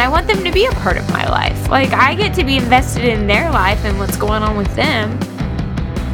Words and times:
and 0.00 0.06
I 0.06 0.10
want 0.10 0.28
them 0.28 0.42
to 0.44 0.50
be 0.50 0.64
a 0.64 0.70
part 0.76 0.96
of 0.96 1.06
my 1.10 1.28
life. 1.28 1.68
Like, 1.68 1.90
I 1.90 2.14
get 2.14 2.34
to 2.36 2.44
be 2.44 2.56
invested 2.56 3.04
in 3.04 3.26
their 3.26 3.50
life 3.50 3.84
and 3.84 3.98
what's 3.98 4.16
going 4.16 4.42
on 4.42 4.56
with 4.56 4.74
them. 4.74 5.10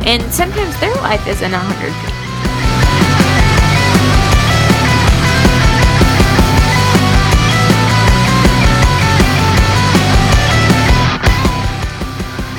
And 0.05 0.21
sometimes 0.33 0.79
their 0.81 0.95
life 0.97 1.25
isn't 1.29 1.53
100 1.53 1.93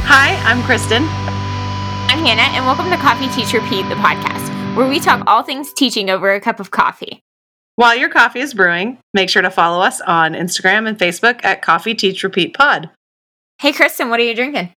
Hi, 0.08 0.34
I'm 0.46 0.64
Kristen. 0.64 1.04
I'm 2.08 2.24
Hannah, 2.24 2.56
and 2.56 2.66
welcome 2.66 2.90
to 2.90 2.96
Coffee 2.96 3.28
Teach 3.36 3.52
Repeat, 3.52 3.90
the 3.90 3.96
podcast, 3.96 4.78
where 4.78 4.88
we 4.88 5.02
talk 5.02 5.24
all 5.28 5.44
things 5.44 5.74
teaching 5.74 6.10
over 6.10 6.34
a 6.34 6.40
cup 6.40 6.62
of 6.62 6.72
coffee. 6.72 7.27
While 7.78 7.96
your 7.96 8.10
coffee 8.10 8.40
is 8.40 8.56
brewing, 8.56 8.98
make 9.14 9.30
sure 9.30 9.44
to 9.44 9.52
follow 9.52 9.84
us 9.84 10.02
on 10.02 10.34
Instagram 10.34 10.88
and 10.88 10.98
Facebook 10.98 11.46
at 11.46 11.62
Coffee 11.62 11.94
Teach 11.94 12.24
Repeat 12.24 12.56
Pod. 12.56 12.90
Hey, 13.62 13.72
Kristen, 13.72 14.10
what 14.10 14.20
are 14.20 14.24
you 14.24 14.34
drinking? 14.34 14.74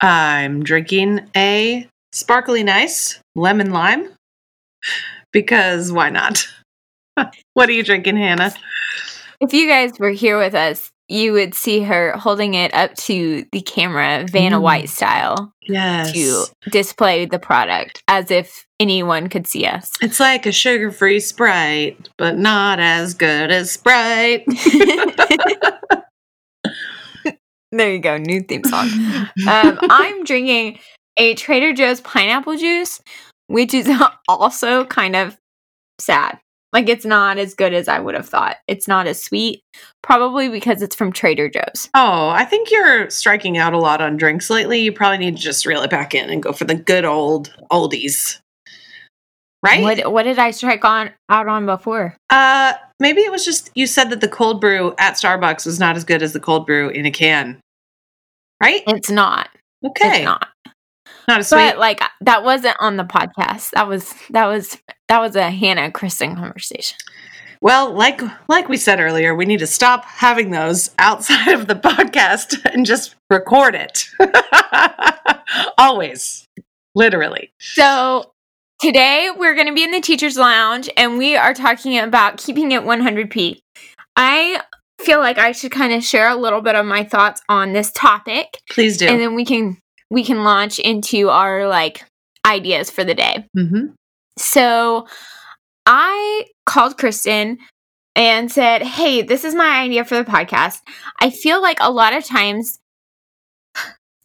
I'm 0.00 0.62
drinking 0.62 1.28
a 1.36 1.88
sparkly 2.12 2.62
nice 2.62 3.18
lemon 3.34 3.72
lime 3.72 4.10
because 5.32 5.90
why 5.90 6.10
not? 6.10 6.46
what 7.54 7.68
are 7.68 7.72
you 7.72 7.82
drinking, 7.82 8.16
Hannah? 8.16 8.54
If 9.40 9.52
you 9.52 9.66
guys 9.66 9.98
were 9.98 10.10
here 10.10 10.38
with 10.38 10.54
us, 10.54 10.92
you 11.08 11.32
would 11.32 11.54
see 11.54 11.82
her 11.82 12.12
holding 12.12 12.54
it 12.54 12.72
up 12.74 12.94
to 12.94 13.44
the 13.52 13.60
camera, 13.60 14.26
Vanna 14.30 14.58
Mm. 14.58 14.62
White 14.62 14.88
style, 14.88 15.52
Yes. 15.62 16.12
to 16.12 16.46
display 16.70 17.26
the 17.26 17.38
product 17.38 18.02
as 18.08 18.30
if 18.30 18.64
anyone 18.80 19.28
could 19.28 19.46
see 19.46 19.66
us. 19.66 19.90
It's 20.02 20.18
like 20.20 20.46
a 20.46 20.52
sugar 20.52 20.90
free 20.90 21.20
Sprite, 21.20 22.08
but 22.18 22.38
not 22.38 22.80
as 22.80 23.14
good 23.14 23.50
as 23.52 23.70
Sprite. 23.70 24.44
there 27.72 27.92
you 27.92 27.98
go, 27.98 28.16
new 28.16 28.40
theme 28.42 28.64
song. 28.64 28.88
um, 29.48 29.78
I'm 29.82 30.24
drinking 30.24 30.78
a 31.16 31.34
Trader 31.34 31.72
Joe's 31.72 32.00
pineapple 32.00 32.56
juice, 32.56 33.00
which 33.48 33.74
is 33.74 33.90
also 34.28 34.84
kind 34.86 35.16
of 35.16 35.36
sad. 35.98 36.38
Like 36.72 36.88
it's 36.88 37.04
not 37.04 37.38
as 37.38 37.54
good 37.54 37.72
as 37.72 37.88
I 37.88 38.00
would 38.00 38.14
have 38.14 38.28
thought. 38.28 38.56
It's 38.66 38.88
not 38.88 39.06
as 39.06 39.22
sweet, 39.22 39.62
probably 40.02 40.48
because 40.48 40.82
it's 40.82 40.96
from 40.96 41.12
Trader 41.12 41.48
Joe's. 41.48 41.88
Oh, 41.94 42.28
I 42.28 42.44
think 42.44 42.70
you're 42.70 43.08
striking 43.08 43.56
out 43.56 43.72
a 43.72 43.78
lot 43.78 44.00
on 44.00 44.16
drinks 44.16 44.50
lately. 44.50 44.80
You 44.80 44.92
probably 44.92 45.18
need 45.18 45.36
to 45.36 45.42
just 45.42 45.64
reel 45.64 45.82
it 45.82 45.90
back 45.90 46.14
in 46.14 46.28
and 46.28 46.42
go 46.42 46.52
for 46.52 46.64
the 46.64 46.74
good 46.74 47.04
old 47.04 47.54
oldies. 47.70 48.40
Right? 49.62 49.82
What 49.82 50.12
what 50.12 50.22
did 50.24 50.38
I 50.38 50.50
strike 50.50 50.84
on 50.84 51.10
out 51.28 51.48
on 51.48 51.66
before? 51.66 52.16
Uh, 52.30 52.74
maybe 53.00 53.22
it 53.22 53.32
was 53.32 53.44
just 53.44 53.70
you 53.74 53.86
said 53.86 54.10
that 54.10 54.20
the 54.20 54.28
cold 54.28 54.60
brew 54.60 54.94
at 54.98 55.14
Starbucks 55.14 55.64
was 55.64 55.80
not 55.80 55.96
as 55.96 56.04
good 56.04 56.22
as 56.22 56.32
the 56.32 56.40
cold 56.40 56.66
brew 56.66 56.88
in 56.90 57.06
a 57.06 57.10
can. 57.10 57.58
Right? 58.62 58.82
It's 58.86 59.10
not. 59.10 59.48
Okay. 59.84 60.08
It's 60.08 60.24
not. 60.24 60.48
Not 61.28 61.40
as 61.40 61.48
sweet. 61.48 61.58
But 61.58 61.78
like 61.78 62.00
that 62.22 62.44
wasn't 62.44 62.76
on 62.80 62.96
the 62.96 63.04
podcast. 63.04 63.70
That 63.72 63.88
was 63.88 64.14
that 64.30 64.46
was 64.46 64.78
that 65.08 65.20
was 65.20 65.36
a 65.36 65.50
Hannah 65.50 65.90
Kristen 65.90 66.36
conversation. 66.36 66.96
well, 67.60 67.92
like 67.92 68.20
like 68.48 68.68
we 68.68 68.76
said 68.76 69.00
earlier, 69.00 69.34
we 69.34 69.44
need 69.44 69.58
to 69.60 69.66
stop 69.66 70.04
having 70.04 70.50
those 70.50 70.90
outside 70.98 71.48
of 71.52 71.66
the 71.66 71.74
podcast 71.76 72.64
and 72.72 72.86
just 72.86 73.14
record 73.30 73.74
it. 73.74 74.06
Always. 75.78 76.44
Literally. 76.94 77.52
So 77.60 78.32
today 78.80 79.30
we're 79.36 79.54
going 79.54 79.66
to 79.66 79.74
be 79.74 79.84
in 79.84 79.90
the 79.90 80.00
teacher's 80.00 80.36
lounge 80.38 80.88
and 80.96 81.18
we 81.18 81.36
are 81.36 81.52
talking 81.54 81.98
about 81.98 82.38
keeping 82.38 82.72
it 82.72 82.82
100p. 82.82 83.60
I 84.16 84.62
feel 85.00 85.18
like 85.18 85.36
I 85.36 85.52
should 85.52 85.72
kind 85.72 85.92
of 85.92 86.02
share 86.02 86.28
a 86.28 86.36
little 86.36 86.62
bit 86.62 86.74
of 86.74 86.86
my 86.86 87.04
thoughts 87.04 87.42
on 87.50 87.74
this 87.74 87.92
topic 87.92 88.60
Please 88.70 88.96
do. 88.96 89.06
and 89.06 89.20
then 89.20 89.34
we 89.34 89.44
can 89.44 89.76
we 90.10 90.24
can 90.24 90.44
launch 90.44 90.78
into 90.78 91.28
our 91.30 91.66
like 91.68 92.04
ideas 92.44 92.90
for 92.90 93.04
the 93.04 93.14
day. 93.14 93.46
mm-hmm. 93.56 93.86
So 94.38 95.06
I 95.86 96.44
called 96.66 96.98
Kristen 96.98 97.58
and 98.14 98.50
said, 98.50 98.82
Hey, 98.82 99.22
this 99.22 99.44
is 99.44 99.54
my 99.54 99.80
idea 99.80 100.04
for 100.04 100.16
the 100.16 100.30
podcast. 100.30 100.78
I 101.20 101.30
feel 101.30 101.60
like 101.62 101.78
a 101.80 101.90
lot 101.90 102.12
of 102.14 102.24
times, 102.24 102.78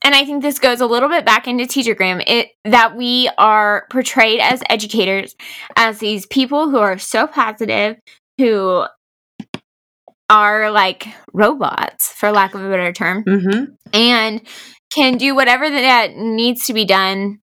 and 0.03 0.15
I 0.15 0.25
think 0.25 0.41
this 0.41 0.59
goes 0.59 0.81
a 0.81 0.85
little 0.85 1.09
bit 1.09 1.25
back 1.25 1.47
into 1.47 1.65
Teachergram, 1.65 2.23
it 2.25 2.49
that 2.65 2.95
we 2.95 3.29
are 3.37 3.85
portrayed 3.89 4.39
as 4.39 4.63
educators 4.69 5.35
as 5.75 5.99
these 5.99 6.25
people 6.25 6.69
who 6.69 6.77
are 6.77 6.97
so 6.97 7.27
positive, 7.27 7.97
who 8.37 8.85
are 10.29 10.71
like 10.71 11.07
robots, 11.33 12.07
for 12.13 12.31
lack 12.31 12.55
of 12.55 12.63
a 12.63 12.69
better 12.69 12.93
term 12.93 13.23
Mm-hmm. 13.23 13.73
and 13.93 14.41
can 14.93 15.17
do 15.17 15.35
whatever 15.35 15.69
that 15.69 16.15
needs 16.15 16.67
to 16.67 16.73
be 16.73 16.85
done 16.85 17.39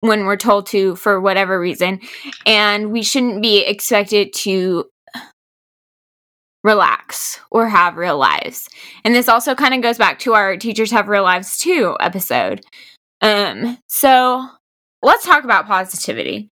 when 0.00 0.26
we're 0.26 0.36
told 0.36 0.66
to 0.66 0.96
for 0.96 1.20
whatever 1.20 1.58
reason. 1.58 2.00
And 2.46 2.92
we 2.92 3.02
shouldn't 3.02 3.42
be 3.42 3.60
expected 3.60 4.32
to 4.34 4.84
relax 6.62 7.40
or 7.50 7.68
have 7.68 7.96
real 7.96 8.18
lives. 8.18 8.68
And 9.04 9.14
this 9.14 9.28
also 9.28 9.54
kind 9.54 9.74
of 9.74 9.82
goes 9.82 9.98
back 9.98 10.18
to 10.20 10.34
our 10.34 10.56
teachers 10.56 10.90
have 10.90 11.08
real 11.08 11.22
lives 11.22 11.58
too 11.58 11.96
episode. 12.00 12.64
Um 13.20 13.78
so 13.88 14.48
let's 15.02 15.24
talk 15.24 15.44
about 15.44 15.66
positivity 15.66 16.48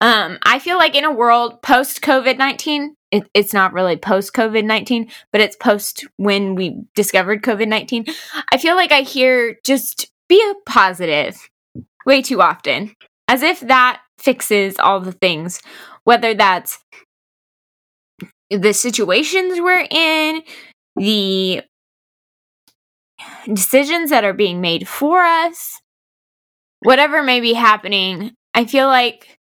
um 0.00 0.38
i 0.42 0.58
feel 0.58 0.76
like 0.76 0.94
in 0.94 1.04
a 1.04 1.12
world 1.12 1.62
post 1.62 2.02
covid-19 2.02 2.90
it, 3.12 3.28
it's 3.34 3.54
not 3.54 3.72
really 3.72 3.96
post 3.96 4.32
covid-19 4.34 5.10
but 5.32 5.40
it's 5.40 5.56
post 5.56 6.06
when 6.16 6.54
we 6.54 6.82
discovered 6.94 7.42
covid-19 7.42 8.12
I 8.52 8.58
feel 8.58 8.76
like 8.76 8.92
I 8.92 9.02
hear 9.02 9.58
just 9.64 10.10
be 10.28 10.42
a 10.42 10.54
positive 10.70 11.48
way 12.04 12.22
too 12.22 12.40
often, 12.40 12.94
as 13.28 13.42
if 13.42 13.60
that 13.60 14.00
fixes 14.18 14.78
all 14.78 15.00
the 15.00 15.12
things, 15.12 15.60
whether 16.04 16.34
that's 16.34 16.78
the 18.50 18.72
situations 18.72 19.60
we're 19.60 19.86
in, 19.90 20.42
the 20.96 21.62
decisions 23.52 24.10
that 24.10 24.24
are 24.24 24.32
being 24.32 24.60
made 24.60 24.88
for 24.88 25.20
us, 25.20 25.80
whatever 26.80 27.22
may 27.22 27.40
be 27.40 27.52
happening. 27.52 28.32
I 28.54 28.64
feel 28.64 28.86
like 28.86 29.36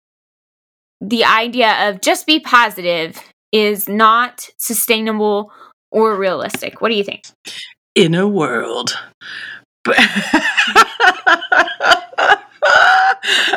the 1.02 1.24
idea 1.24 1.88
of 1.88 2.00
just 2.00 2.26
be 2.26 2.40
positive 2.40 3.20
is 3.52 3.88
not 3.88 4.48
sustainable 4.56 5.52
or 5.90 6.16
realistic. 6.16 6.80
What 6.80 6.88
do 6.88 6.94
you 6.94 7.04
think? 7.04 7.24
in 7.94 8.14
a 8.14 8.26
world. 8.26 8.98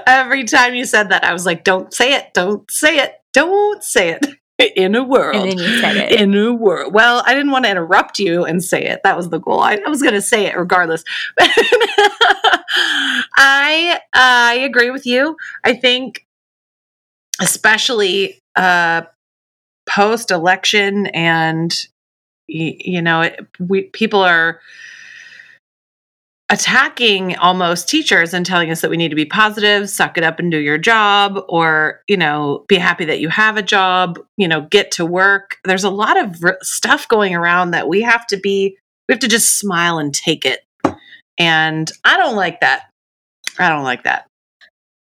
Every 0.07 0.43
time 0.43 0.75
you 0.75 0.85
said 0.85 1.09
that, 1.09 1.23
I 1.23 1.33
was 1.33 1.45
like, 1.45 1.63
don't 1.63 1.93
say 1.93 2.15
it, 2.15 2.33
don't 2.33 2.69
say 2.69 2.97
it, 2.99 3.13
don't 3.33 3.83
say 3.83 4.09
it. 4.11 4.25
In 4.77 4.95
a 4.95 5.03
world. 5.03 5.35
And 5.35 5.51
then 5.51 5.57
you 5.57 5.79
said 5.81 5.97
it. 5.97 6.13
In 6.13 6.33
a 6.33 6.53
world. 6.53 6.93
Well, 6.93 7.21
I 7.25 7.33
didn't 7.33 7.51
want 7.51 7.65
to 7.65 7.71
interrupt 7.71 8.19
you 8.19 8.45
and 8.45 8.63
say 8.63 8.85
it. 8.85 9.01
That 9.03 9.17
was 9.17 9.27
the 9.27 9.37
goal. 9.37 9.59
I, 9.59 9.77
I 9.85 9.89
was 9.89 10.01
going 10.01 10.13
to 10.13 10.21
say 10.21 10.45
it 10.45 10.55
regardless. 10.55 11.03
I 13.37 13.99
uh, 13.99 13.99
I 14.13 14.61
agree 14.63 14.91
with 14.91 15.05
you. 15.05 15.35
I 15.65 15.73
think, 15.73 16.25
especially 17.39 18.39
uh, 18.55 19.03
post 19.87 20.31
election, 20.31 21.07
and 21.07 21.75
you 22.47 23.01
know, 23.01 23.21
it, 23.21 23.39
we 23.59 23.83
people 23.83 24.21
are 24.21 24.59
attacking 26.49 27.35
almost 27.37 27.89
teachers 27.89 28.33
and 28.33 28.45
telling 28.45 28.69
us 28.69 28.81
that 28.81 28.91
we 28.91 28.97
need 28.97 29.09
to 29.09 29.15
be 29.15 29.25
positive, 29.25 29.89
suck 29.89 30.17
it 30.17 30.23
up 30.23 30.39
and 30.39 30.51
do 30.51 30.59
your 30.59 30.77
job, 30.77 31.43
or, 31.49 32.01
you 32.07 32.15
know, 32.15 32.63
be 32.67 32.75
happy 32.75 33.03
that 33.03 33.19
you 33.19 33.29
have 33.29 33.57
a 33.57 33.63
job, 33.63 34.19
you 34.37 34.47
know, 34.47 34.61
get 34.61 34.91
to 34.91 35.05
work. 35.05 35.57
There's 35.63 35.83
a 35.83 35.89
lot 35.89 36.23
of 36.23 36.35
r- 36.43 36.59
stuff 36.61 37.07
going 37.07 37.33
around 37.33 37.71
that 37.71 37.87
we 37.87 38.03
have 38.03 38.27
to 38.27 38.37
be, 38.37 38.77
we 39.09 39.13
have 39.13 39.19
to 39.21 39.27
just 39.27 39.57
smile 39.57 39.97
and 39.97 40.13
take 40.13 40.45
it. 40.45 40.59
And 41.39 41.91
I 42.03 42.15
don't 42.15 42.35
like 42.35 42.61
that. 42.61 42.89
I 43.57 43.69
don't 43.69 43.83
like 43.83 44.03
that. 44.03 44.27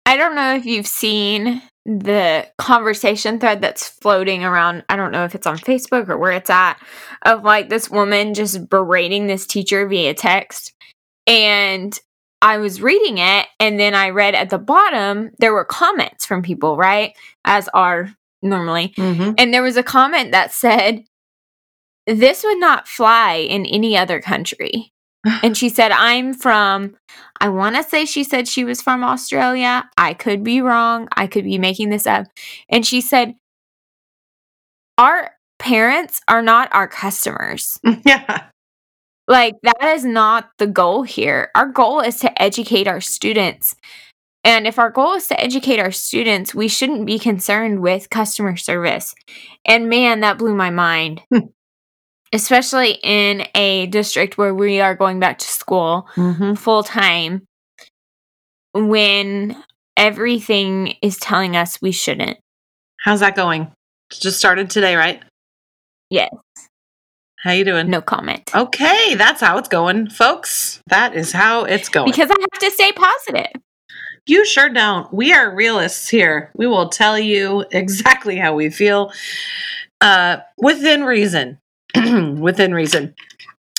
I 0.07 0.17
don't 0.17 0.35
know 0.35 0.57
if 0.57 0.67
you've 0.67 0.89
seen 0.89 1.63
the 1.87 2.47
conversation 2.59 3.39
thread 3.39 3.63
that's 3.63 3.89
floating 3.89 4.45
around. 4.45 4.85
I 4.89 4.97
don't 4.97 5.13
know 5.13 5.25
if 5.25 5.35
it's 5.35 5.47
on 5.47 5.59
Facebook 5.59 6.09
or 6.09 6.19
where 6.19 6.33
it's 6.33 6.51
at, 6.51 6.75
of 7.23 7.43
like 7.43 7.69
this 7.69 7.91
woman 7.91 8.35
just 8.35 8.69
berating 8.69 9.27
this 9.27 9.47
teacher 9.47 9.87
via 9.87 10.15
text. 10.15 10.73
And 11.27 11.99
I 12.43 12.59
was 12.59 12.81
reading 12.81 13.19
it, 13.19 13.47
and 13.59 13.79
then 13.79 13.95
I 13.95 14.11
read 14.11 14.35
at 14.35 14.51
the 14.51 14.59
bottom, 14.59 15.31
there 15.39 15.53
were 15.53 15.65
comments 15.65 16.25
from 16.25 16.43
people, 16.43 16.77
right? 16.77 17.15
As 17.45 17.69
are 17.69 18.15
normally. 18.43 18.95
Mm-hmm. 18.97 19.33
And 19.37 19.53
there 19.53 19.63
was 19.63 19.77
a 19.77 19.83
comment 19.83 20.33
that 20.33 20.53
said, 20.53 21.05
This 22.07 22.43
would 22.43 22.59
not 22.59 22.89
fly 22.89 23.35
in 23.35 23.67
any 23.67 23.97
other 23.97 24.21
country. 24.21 24.93
And 25.25 25.57
she 25.57 25.69
said, 25.69 25.93
I'm 25.93 26.33
from, 26.35 26.97
I 27.41 27.49
want 27.49 27.77
to 27.77 27.83
say 27.83 28.05
she 28.05 28.25
said 28.25 28.49
she 28.49 28.65
was 28.65 28.81
from 28.81 29.05
Australia. 29.05 29.89
I 29.97 30.15
could 30.15 30.43
be 30.43 30.61
wrong. 30.61 31.09
I 31.17 31.27
could 31.27 31.45
be 31.45 31.59
making 31.59 31.91
this 31.91 32.07
up. 32.07 32.27
And 32.69 32.87
she 32.87 33.01
said, 33.01 33.35
Our 34.99 35.33
parents 35.59 36.21
are 36.29 36.43
not 36.43 36.69
our 36.73 36.89
customers. 36.89 37.79
yeah. 38.05 38.45
Like, 39.29 39.55
that 39.63 39.95
is 39.95 40.05
not 40.05 40.51
the 40.59 40.67
goal 40.67 41.03
here. 41.05 41.51
Our 41.55 41.67
goal 41.67 42.01
is 42.01 42.19
to 42.21 42.43
educate 42.43 42.89
our 42.89 43.01
students. 43.01 43.77
And 44.43 44.67
if 44.67 44.79
our 44.79 44.91
goal 44.91 45.13
is 45.15 45.29
to 45.29 45.41
educate 45.41 45.79
our 45.79 45.93
students, 45.93 46.55
we 46.55 46.67
shouldn't 46.67 47.07
be 47.07 47.19
concerned 47.19 47.81
with 47.81 48.11
customer 48.11 48.57
service. 48.57 49.15
And 49.65 49.89
man, 49.89 50.21
that 50.21 50.39
blew 50.39 50.55
my 50.55 50.71
mind. 50.71 51.21
Hmm. 51.33 51.49
Especially 52.33 52.99
in 53.03 53.47
a 53.55 53.87
district 53.87 54.39
where 54.39 54.55
we 54.55 54.81
are 54.81 54.95
going 54.95 55.19
back 55.19 55.39
to 55.39 55.47
school 55.47 56.09
Mhm. 56.17 56.57
full 56.57 56.83
time 56.85 57.43
when 58.73 59.57
everything 59.97 60.95
is 61.03 61.17
telling 61.19 61.57
us 61.57 61.79
we 61.83 61.93
shouldn't. 61.93 62.39
How's 63.01 63.21
that 63.21 63.35
going? 63.35 63.73
Just 64.11 64.39
started 64.39 64.71
today, 64.71 64.95
right? 64.97 65.23
Yes. 66.09 66.31
How 67.39 67.53
you 67.53 67.65
doing? 67.65 67.89
No 67.89 68.03
comment. 68.03 68.51
Okay, 68.55 69.15
that's 69.15 69.41
how 69.41 69.57
it's 69.57 69.69
going, 69.69 70.11
folks. 70.11 70.81
That 70.89 71.15
is 71.15 71.33
how 71.33 71.65
it's 71.65 71.89
going. 71.89 72.11
Because 72.11 72.31
I 72.31 72.37
have 72.39 72.61
to 72.61 72.71
stay 72.71 72.93
positive. 72.93 73.63
You 74.27 74.45
sure 74.45 74.69
don't. 74.69 75.13
We 75.13 75.33
are 75.33 75.55
realists 75.55 76.09
here. 76.09 76.51
We 76.55 76.67
will 76.67 76.91
tell 76.91 77.19
you 77.19 77.65
exactly 77.73 78.37
how 78.37 78.55
we 78.55 78.69
feel 78.71 79.13
uh, 80.03 80.39
within 80.59 81.05
reason. 81.05 81.59
within 82.39 82.75
reason. 82.75 83.15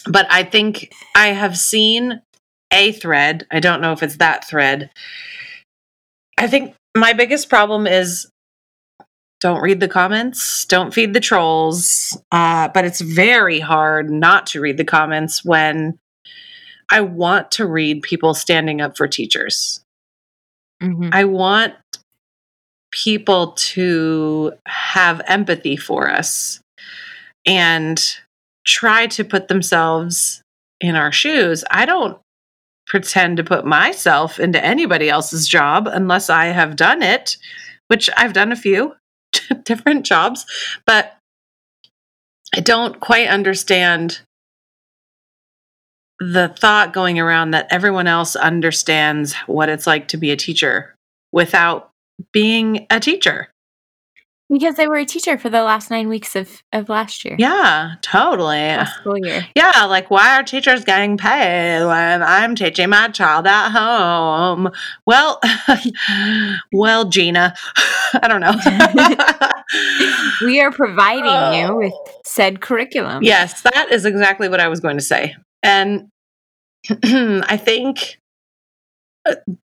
But 0.07 0.27
I 0.31 0.43
think 0.43 0.93
I 1.15 1.27
have 1.27 1.57
seen 1.57 2.21
a 2.71 2.91
thread. 2.91 3.45
I 3.51 3.59
don't 3.59 3.81
know 3.81 3.91
if 3.91 4.01
it's 4.01 4.17
that 4.17 4.47
thread. 4.47 4.89
I 6.37 6.47
think 6.47 6.75
my 6.95 7.13
biggest 7.13 7.49
problem 7.49 7.85
is 7.85 8.27
don't 9.41 9.61
read 9.61 9.79
the 9.79 9.87
comments, 9.87 10.65
don't 10.65 10.93
feed 10.93 11.13
the 11.13 11.19
trolls. 11.19 12.17
Uh, 12.31 12.69
but 12.69 12.85
it's 12.85 13.01
very 13.01 13.59
hard 13.59 14.09
not 14.09 14.47
to 14.47 14.61
read 14.61 14.77
the 14.77 14.85
comments 14.85 15.43
when 15.43 15.97
I 16.91 17.01
want 17.01 17.51
to 17.51 17.65
read 17.65 18.03
people 18.03 18.33
standing 18.33 18.81
up 18.81 18.97
for 18.97 19.07
teachers. 19.07 19.83
Mhm. 20.81 21.09
I 21.13 21.25
want 21.25 21.73
people 22.91 23.53
to 23.53 24.53
have 24.65 25.21
empathy 25.27 25.77
for 25.77 26.09
us 26.09 26.60
and 27.45 28.01
try 28.65 29.07
to 29.07 29.23
put 29.23 29.47
themselves 29.47 30.41
in 30.79 30.95
our 30.95 31.11
shoes. 31.11 31.63
I 31.71 31.85
don't 31.85 32.17
pretend 32.87 33.37
to 33.37 33.43
put 33.43 33.65
myself 33.65 34.39
into 34.39 34.63
anybody 34.63 35.09
else's 35.09 35.47
job 35.47 35.87
unless 35.87 36.29
I 36.29 36.47
have 36.47 36.75
done 36.75 37.01
it, 37.01 37.37
which 37.87 38.09
I've 38.17 38.33
done 38.33 38.51
a 38.51 38.57
few 38.57 38.95
different 39.63 40.05
jobs, 40.05 40.45
but 40.85 41.17
I 42.55 42.59
don't 42.59 42.99
quite 42.99 43.27
understand 43.27 44.21
the 46.19 46.49
thought 46.49 46.93
going 46.93 47.19
around 47.19 47.51
that 47.51 47.67
everyone 47.71 48.07
else 48.07 48.35
understands 48.35 49.33
what 49.47 49.69
it's 49.69 49.87
like 49.87 50.09
to 50.09 50.17
be 50.17 50.31
a 50.31 50.35
teacher 50.35 50.93
without 51.31 51.89
being 52.31 52.85
a 52.89 52.99
teacher. 52.99 53.49
Because 54.51 54.75
they 54.75 54.87
were 54.87 54.97
a 54.97 55.05
teacher 55.05 55.37
for 55.37 55.49
the 55.49 55.63
last 55.63 55.89
nine 55.89 56.09
weeks 56.09 56.35
of, 56.35 56.61
of 56.73 56.89
last 56.89 57.23
year. 57.23 57.35
Yeah, 57.39 57.93
totally. 58.01 58.57
Last 58.57 58.95
school 58.97 59.17
year. 59.17 59.47
Yeah, 59.55 59.85
like 59.85 60.11
why 60.11 60.37
are 60.37 60.43
teachers 60.43 60.83
getting 60.83 61.17
paid 61.17 61.85
when 61.85 62.21
I'm 62.21 62.55
teaching 62.55 62.89
my 62.89 63.07
child 63.07 63.47
at 63.47 63.69
home? 63.69 64.69
Well, 65.05 65.39
well, 66.73 67.05
Gina, 67.05 67.53
I 68.21 68.27
don't 68.27 68.41
know. 68.41 68.53
We 70.41 70.59
are 70.59 70.71
providing 70.71 71.59
you 71.59 71.67
oh. 71.67 71.77
with 71.77 71.93
Oh. 71.93 72.11
said 72.25 72.61
curriculum. 72.61 73.23
Yes, 73.23 73.61
that 73.61 73.91
is 73.91 74.05
exactly 74.05 74.49
what 74.49 74.59
I 74.59 74.67
was 74.67 74.79
going 74.79 74.97
to 74.97 75.03
say. 75.03 75.35
And 75.63 76.09
I 76.89 77.57
think, 77.57 78.17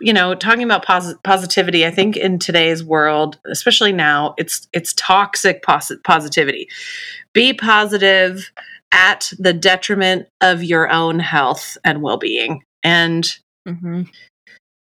you 0.00 0.12
know, 0.12 0.34
talking 0.34 0.62
about 0.62 0.84
posi- 0.84 1.22
positivity, 1.22 1.86
I 1.86 1.90
think 1.90 2.16
in 2.16 2.38
today's 2.38 2.84
world, 2.84 3.38
especially 3.46 3.92
now, 3.92 4.34
it's 4.38 4.68
it's 4.72 4.92
toxic 4.94 5.62
posi- 5.62 6.02
positivity. 6.04 6.68
Be 7.32 7.52
positive 7.54 8.50
at 8.92 9.32
the 9.38 9.52
detriment 9.52 10.28
of 10.40 10.62
your 10.62 10.90
own 10.90 11.18
health 11.18 11.76
and 11.84 12.02
well-being. 12.02 12.62
And 12.82 13.36
hmm 13.66 14.02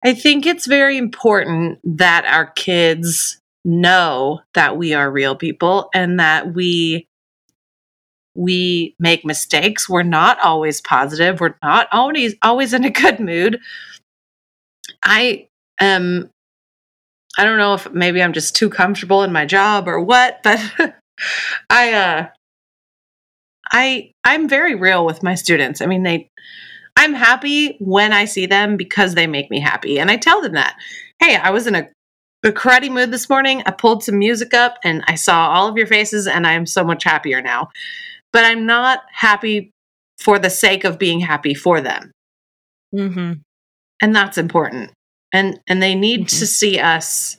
I 0.04 0.14
think 0.14 0.46
it's 0.46 0.66
very 0.66 0.98
important 0.98 1.78
that 1.84 2.24
our 2.24 2.46
kids 2.46 3.38
know 3.64 4.40
that 4.54 4.76
we 4.76 4.94
are 4.94 5.10
real 5.10 5.36
people 5.36 5.90
and 5.94 6.18
that 6.18 6.54
we 6.54 7.06
we 8.34 8.96
make 8.98 9.24
mistakes. 9.24 9.88
We're 9.88 10.02
not 10.02 10.40
always 10.40 10.80
positive. 10.80 11.40
We're 11.40 11.54
not 11.62 11.88
always 11.92 12.34
always 12.42 12.72
in 12.72 12.84
a 12.84 12.90
good 12.90 13.20
mood. 13.20 13.60
I 15.02 15.48
am 15.80 16.30
I 17.38 17.44
don't 17.44 17.58
know 17.58 17.74
if 17.74 17.90
maybe 17.92 18.22
I'm 18.22 18.32
just 18.32 18.54
too 18.54 18.68
comfortable 18.68 19.22
in 19.22 19.32
my 19.32 19.46
job 19.46 19.88
or 19.88 20.00
what, 20.00 20.42
but 20.42 20.60
I 21.70 21.92
uh 21.92 22.26
I 23.70 24.12
I'm 24.24 24.48
very 24.48 24.74
real 24.74 25.06
with 25.06 25.22
my 25.22 25.34
students. 25.34 25.80
I 25.80 25.86
mean, 25.86 26.02
they 26.02 26.28
I'm 26.96 27.14
happy 27.14 27.76
when 27.80 28.12
I 28.12 28.26
see 28.26 28.46
them 28.46 28.76
because 28.76 29.14
they 29.14 29.26
make 29.26 29.50
me 29.50 29.60
happy. 29.60 29.98
And 29.98 30.10
I 30.10 30.16
tell 30.16 30.42
them 30.42 30.52
that. 30.52 30.76
Hey, 31.18 31.36
I 31.36 31.50
was 31.50 31.66
in 31.66 31.74
a, 31.74 31.88
a 32.44 32.52
karate 32.52 32.90
mood 32.90 33.10
this 33.10 33.30
morning. 33.30 33.62
I 33.64 33.70
pulled 33.70 34.04
some 34.04 34.18
music 34.18 34.52
up 34.52 34.76
and 34.84 35.02
I 35.06 35.14
saw 35.14 35.48
all 35.48 35.68
of 35.68 35.76
your 35.76 35.86
faces 35.86 36.26
and 36.26 36.46
I'm 36.46 36.66
so 36.66 36.84
much 36.84 37.04
happier 37.04 37.40
now. 37.40 37.70
But 38.32 38.44
I'm 38.44 38.66
not 38.66 39.00
happy 39.10 39.70
for 40.18 40.38
the 40.38 40.50
sake 40.50 40.84
of 40.84 40.98
being 40.98 41.20
happy 41.20 41.54
for 41.54 41.80
them. 41.80 42.12
hmm 42.94 43.32
And 44.02 44.14
that's 44.16 44.38
important. 44.38 44.92
And 45.32 45.60
and 45.68 45.82
they 45.82 45.94
need 45.96 46.26
Mhm. 46.26 46.40
to 46.40 46.46
see 46.48 46.80
us 46.80 47.38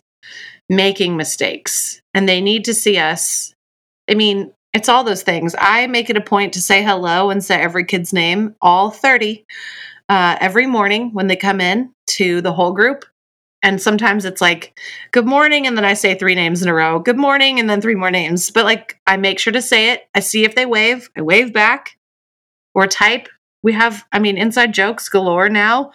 making 0.69 1.18
mistakes. 1.18 2.01
And 2.13 2.30
they 2.30 2.42
need 2.42 2.65
to 2.65 2.74
see 2.75 2.98
us 2.98 3.54
I 4.10 4.15
mean, 4.15 4.54
it's 4.74 4.89
all 4.89 5.04
those 5.04 5.24
things. 5.24 5.56
I 5.60 5.88
make 5.88 6.10
it 6.10 6.18
a 6.18 6.21
point 6.21 6.54
to 6.54 6.62
say 6.62 6.83
hello 6.83 7.30
and 7.31 7.44
say 7.44 7.56
every 7.62 7.86
kid's 7.86 8.13
name, 8.13 8.56
all 8.62 8.92
30, 8.92 9.45
uh, 10.10 10.38
every 10.42 10.68
morning 10.68 11.12
when 11.13 11.27
they 11.27 11.36
come 11.38 11.62
in 11.62 11.92
to 12.07 12.42
the 12.42 12.54
whole 12.54 12.74
group. 12.74 13.06
And 13.63 13.81
sometimes 13.81 14.25
it's 14.25 14.42
like, 14.42 14.80
good 15.12 15.25
morning. 15.25 15.68
And 15.68 15.77
then 15.77 15.86
I 15.86 15.94
say 15.95 16.16
three 16.16 16.36
names 16.36 16.62
in 16.62 16.69
a 16.69 16.74
row, 16.74 17.00
good 17.00 17.18
morning, 17.18 17.59
and 17.59 17.69
then 17.69 17.81
three 17.81 17.95
more 17.95 18.11
names. 18.11 18.52
But 18.52 18.66
like, 18.66 18.97
I 19.07 19.18
make 19.18 19.40
sure 19.40 19.54
to 19.54 19.61
say 19.61 19.92
it. 19.92 20.07
I 20.16 20.21
see 20.21 20.45
if 20.45 20.56
they 20.56 20.66
wave, 20.66 21.09
I 21.18 21.21
wave 21.21 21.54
back 21.54 21.97
or 22.76 22.88
type. 22.88 23.30
We 23.64 23.74
have, 23.74 24.06
I 24.12 24.20
mean, 24.20 24.38
inside 24.38 24.74
jokes 24.74 25.10
galore 25.10 25.50
now. 25.50 25.92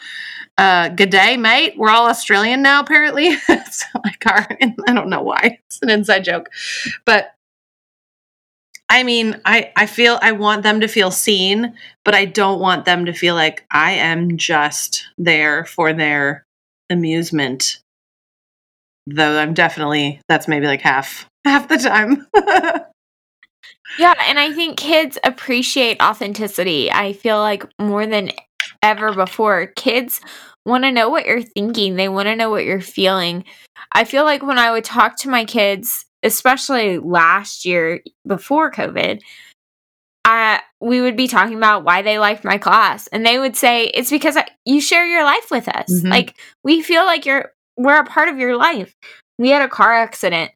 Uh, 0.57 0.89
good 0.89 1.11
day, 1.11 1.37
mate. 1.37 1.75
We're 1.77 1.91
all 1.91 2.09
Australian 2.09 2.63
now, 2.63 2.81
apparently. 2.81 3.27
it's 3.49 3.85
like 4.05 4.27
our, 4.27 4.49
I 4.89 4.93
don't 4.93 5.11
know 5.11 5.23
why. 5.23 5.61
It's 5.67 5.79
an 5.83 5.91
inside 5.91 6.25
joke. 6.25 6.49
But 7.05 7.35
I 8.89 9.03
mean, 9.03 9.41
I 9.45 9.71
I 9.77 9.87
feel 9.87 10.19
I 10.23 10.33
want 10.33 10.63
them 10.63 10.81
to 10.81 10.89
feel 10.89 11.11
seen, 11.11 11.75
but 12.05 12.15
I 12.15 12.25
don't 12.25 12.61
want 12.61 12.87
them 12.87 13.05
to 13.05 13.13
feel 13.13 13.35
like 13.35 13.67
I 13.71 13.93
am 13.93 14.39
just 14.39 15.07
there 15.19 15.67
for 15.67 15.93
their 15.93 16.47
amusement. 16.89 17.81
Though 19.07 19.39
I'm 19.39 19.55
definitely 19.55 20.21
that's 20.29 20.49
maybe 20.49 20.67
like 20.67 20.81
half 20.81 21.29
half 21.45 21.69
the 21.69 21.77
time. 21.77 22.27
Yeah, 23.99 24.15
and 24.27 24.39
I 24.39 24.53
think 24.53 24.79
kids 24.79 25.19
appreciate 25.25 26.01
authenticity. 26.03 26.91
I 26.91 27.13
feel 27.13 27.39
like 27.39 27.65
more 27.81 28.07
than 28.07 28.31
ever 28.83 29.13
before, 29.13 29.67
kids 29.77 30.21
want 30.65 30.85
to 30.85 30.93
know 30.93 31.09
what 31.09 31.27
you're 31.27 31.43
thinking. 31.43 31.97
They 31.97 32.09
want 32.09 32.27
to 32.29 32.37
know 32.37 32.51
what 32.51 32.65
you're 32.65 32.81
feeling. 32.81 33.45
I 33.93 34.05
feel 34.05 34.25
like 34.25 34.43
when 34.43 34.59
I 34.59 34.71
would 34.71 34.85
talk 34.85 35.17
to 35.19 35.29
my 35.29 35.45
kids, 35.45 36.05
especially 36.23 36.99
last 36.99 37.65
year 37.65 38.01
before 38.27 38.71
COVID, 38.71 39.21
I 40.25 40.61
we 40.81 41.01
would 41.01 41.17
be 41.17 41.29
talking 41.29 41.57
about 41.57 41.85
why 41.85 42.03
they 42.03 42.19
liked 42.19 42.45
my 42.45 42.59
class, 42.59 43.07
and 43.09 43.25
they 43.25 43.39
would 43.39 43.57
say 43.57 43.87
it's 43.87 44.11
because 44.11 44.37
I, 44.37 44.47
you 44.65 44.81
share 44.81 45.07
your 45.07 45.25
life 45.25 45.51
with 45.51 45.69
us. 45.69 45.89
Mhm. 45.91 46.11
Like 46.11 46.39
we 46.65 46.83
feel 46.83 47.05
like 47.05 47.25
you're 47.27 47.53
we're 47.77 47.99
a 48.01 48.05
part 48.05 48.29
of 48.29 48.39
your 48.39 48.57
life. 48.57 48.95
We 49.39 49.51
had 49.51 49.63
a 49.63 49.69
car 49.69 49.93
accident 49.95 50.51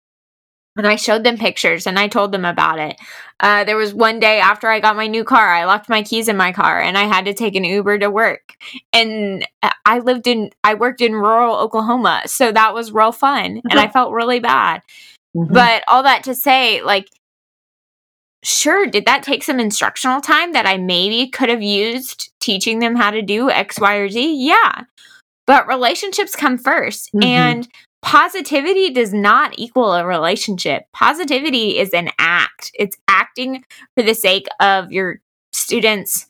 and 0.76 0.86
I 0.86 0.96
showed 0.96 1.24
them 1.24 1.36
pictures 1.36 1.86
and 1.86 1.98
I 1.98 2.08
told 2.08 2.32
them 2.32 2.44
about 2.44 2.78
it. 2.78 2.96
Uh, 3.40 3.64
there 3.64 3.76
was 3.76 3.92
one 3.92 4.20
day 4.20 4.40
after 4.40 4.68
I 4.68 4.80
got 4.80 4.96
my 4.96 5.06
new 5.06 5.24
car, 5.24 5.48
I 5.52 5.64
locked 5.64 5.88
my 5.88 6.02
keys 6.02 6.28
in 6.28 6.36
my 6.36 6.52
car 6.52 6.80
and 6.80 6.96
I 6.96 7.02
had 7.04 7.24
to 7.26 7.34
take 7.34 7.54
an 7.54 7.64
Uber 7.64 7.98
to 7.98 8.10
work. 8.10 8.54
And 8.92 9.46
I 9.84 9.98
lived 9.98 10.26
in, 10.26 10.50
I 10.64 10.74
worked 10.74 11.00
in 11.00 11.12
rural 11.14 11.56
Oklahoma. 11.56 12.22
So 12.26 12.52
that 12.52 12.74
was 12.74 12.92
real 12.92 13.12
fun 13.12 13.60
and 13.70 13.78
I 13.78 13.88
felt 13.88 14.12
really 14.12 14.40
bad. 14.40 14.82
Mhm. 15.36 15.52
But 15.52 15.84
all 15.88 16.02
that 16.04 16.24
to 16.24 16.34
say, 16.34 16.82
like, 16.82 17.08
sure, 18.44 18.86
did 18.86 19.04
that 19.06 19.22
take 19.22 19.42
some 19.42 19.60
instructional 19.60 20.20
time 20.20 20.52
that 20.52 20.66
I 20.66 20.76
maybe 20.76 21.28
could 21.30 21.48
have 21.48 21.62
used 21.62 22.32
teaching 22.40 22.78
them 22.80 22.96
how 22.96 23.10
to 23.10 23.22
do 23.22 23.50
X, 23.50 23.78
Y, 23.78 23.94
or 23.96 24.08
Z? 24.08 24.34
Yeah. 24.46 24.82
But 25.46 25.66
relationships 25.68 26.36
come 26.36 26.58
1st 26.58 27.10
Mhm. 27.14 27.24
And 27.24 27.68
positivity 28.02 28.90
does 28.90 29.14
not 29.14 29.54
equal 29.58 29.94
a 29.94 30.04
relationship. 30.04 30.84
Positivity 30.92 31.78
is 31.78 31.94
an 31.94 32.10
act. 32.18 32.70
It's 32.74 32.96
acting 33.08 33.64
for 33.96 34.02
the 34.02 34.14
sake 34.14 34.46
of 34.60 34.92
your 34.92 35.20
students' 35.52 36.26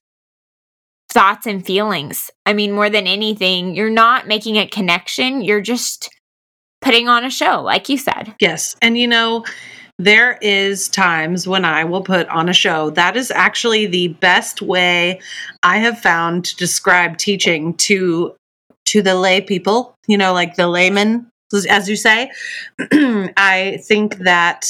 thoughts 1.11 1.47
and 1.47 1.65
feelings. 1.65 2.31
I 2.47 2.53
mean, 2.53 2.73
more 2.73 2.89
than 2.89 3.07
anything, 3.07 3.75
you're 3.75 3.91
not 3.91 4.29
making 4.29 4.57
a 4.57 4.67
connection. 4.67 5.43
You're 5.43 5.61
just 5.61 6.11
putting 6.81 7.09
on 7.09 7.25
a 7.25 7.31
show, 7.31 7.63
like 7.63 7.89
you 7.89 7.99
said. 7.99 8.35
Yes. 8.41 8.77
And 8.83 8.99
you 8.99 9.07
know, 9.07 9.45
there 9.99 10.39
is 10.43 10.89
times 10.89 11.47
when 11.47 11.65
I 11.65 11.85
will 11.85 12.03
put 12.03 12.29
on 12.29 12.49
a 12.49 12.55
show. 12.55 12.91
That 12.91 13.17
is 13.17 13.31
actually 13.31 13.87
the 13.87 14.09
best 14.09 14.63
way 14.63 15.21
I 15.63 15.79
have 15.79 15.99
found 15.99 16.45
to 16.47 16.57
describe 16.57 17.19
teaching 17.19 17.75
to 17.75 18.35
to 18.85 19.01
the 19.01 19.15
lay 19.15 19.41
people, 19.41 19.95
you 20.09 20.19
know, 20.19 20.33
like 20.33 20.57
the 20.57 20.67
layman 20.67 21.31
as 21.53 21.89
you 21.89 21.97
say. 21.97 22.31
I 23.37 23.81
think 23.85 24.17
that 24.19 24.67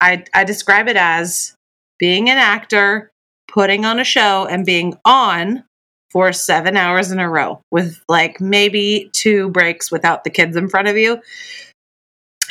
I 0.00 0.24
I 0.34 0.44
describe 0.44 0.88
it 0.88 0.96
as 0.96 1.54
being 1.98 2.28
an 2.28 2.38
actor, 2.38 3.10
putting 3.48 3.84
on 3.84 3.98
a 3.98 4.04
show 4.04 4.46
and 4.46 4.64
being 4.64 4.94
on 5.04 5.64
for 6.12 6.32
7 6.32 6.76
hours 6.76 7.10
in 7.10 7.18
a 7.18 7.28
row 7.28 7.60
with 7.70 8.00
like 8.08 8.40
maybe 8.40 9.10
two 9.12 9.50
breaks 9.50 9.90
without 9.90 10.24
the 10.24 10.30
kids 10.30 10.56
in 10.56 10.68
front 10.68 10.88
of 10.88 10.96
you. 10.96 11.20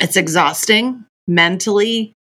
It's 0.00 0.16
exhausting 0.16 1.04
mentally, 1.26 2.12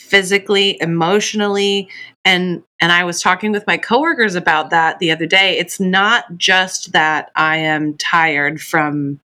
physically, 0.00 0.80
emotionally, 0.80 1.88
and 2.24 2.62
and 2.80 2.92
I 2.92 3.04
was 3.04 3.20
talking 3.20 3.52
with 3.52 3.66
my 3.66 3.76
coworkers 3.76 4.34
about 4.34 4.70
that 4.70 4.98
the 4.98 5.10
other 5.10 5.26
day. 5.26 5.58
It's 5.58 5.80
not 5.80 6.36
just 6.36 6.92
that 6.92 7.30
I 7.34 7.56
am 7.56 7.96
tired 7.98 8.60
from 8.60 9.20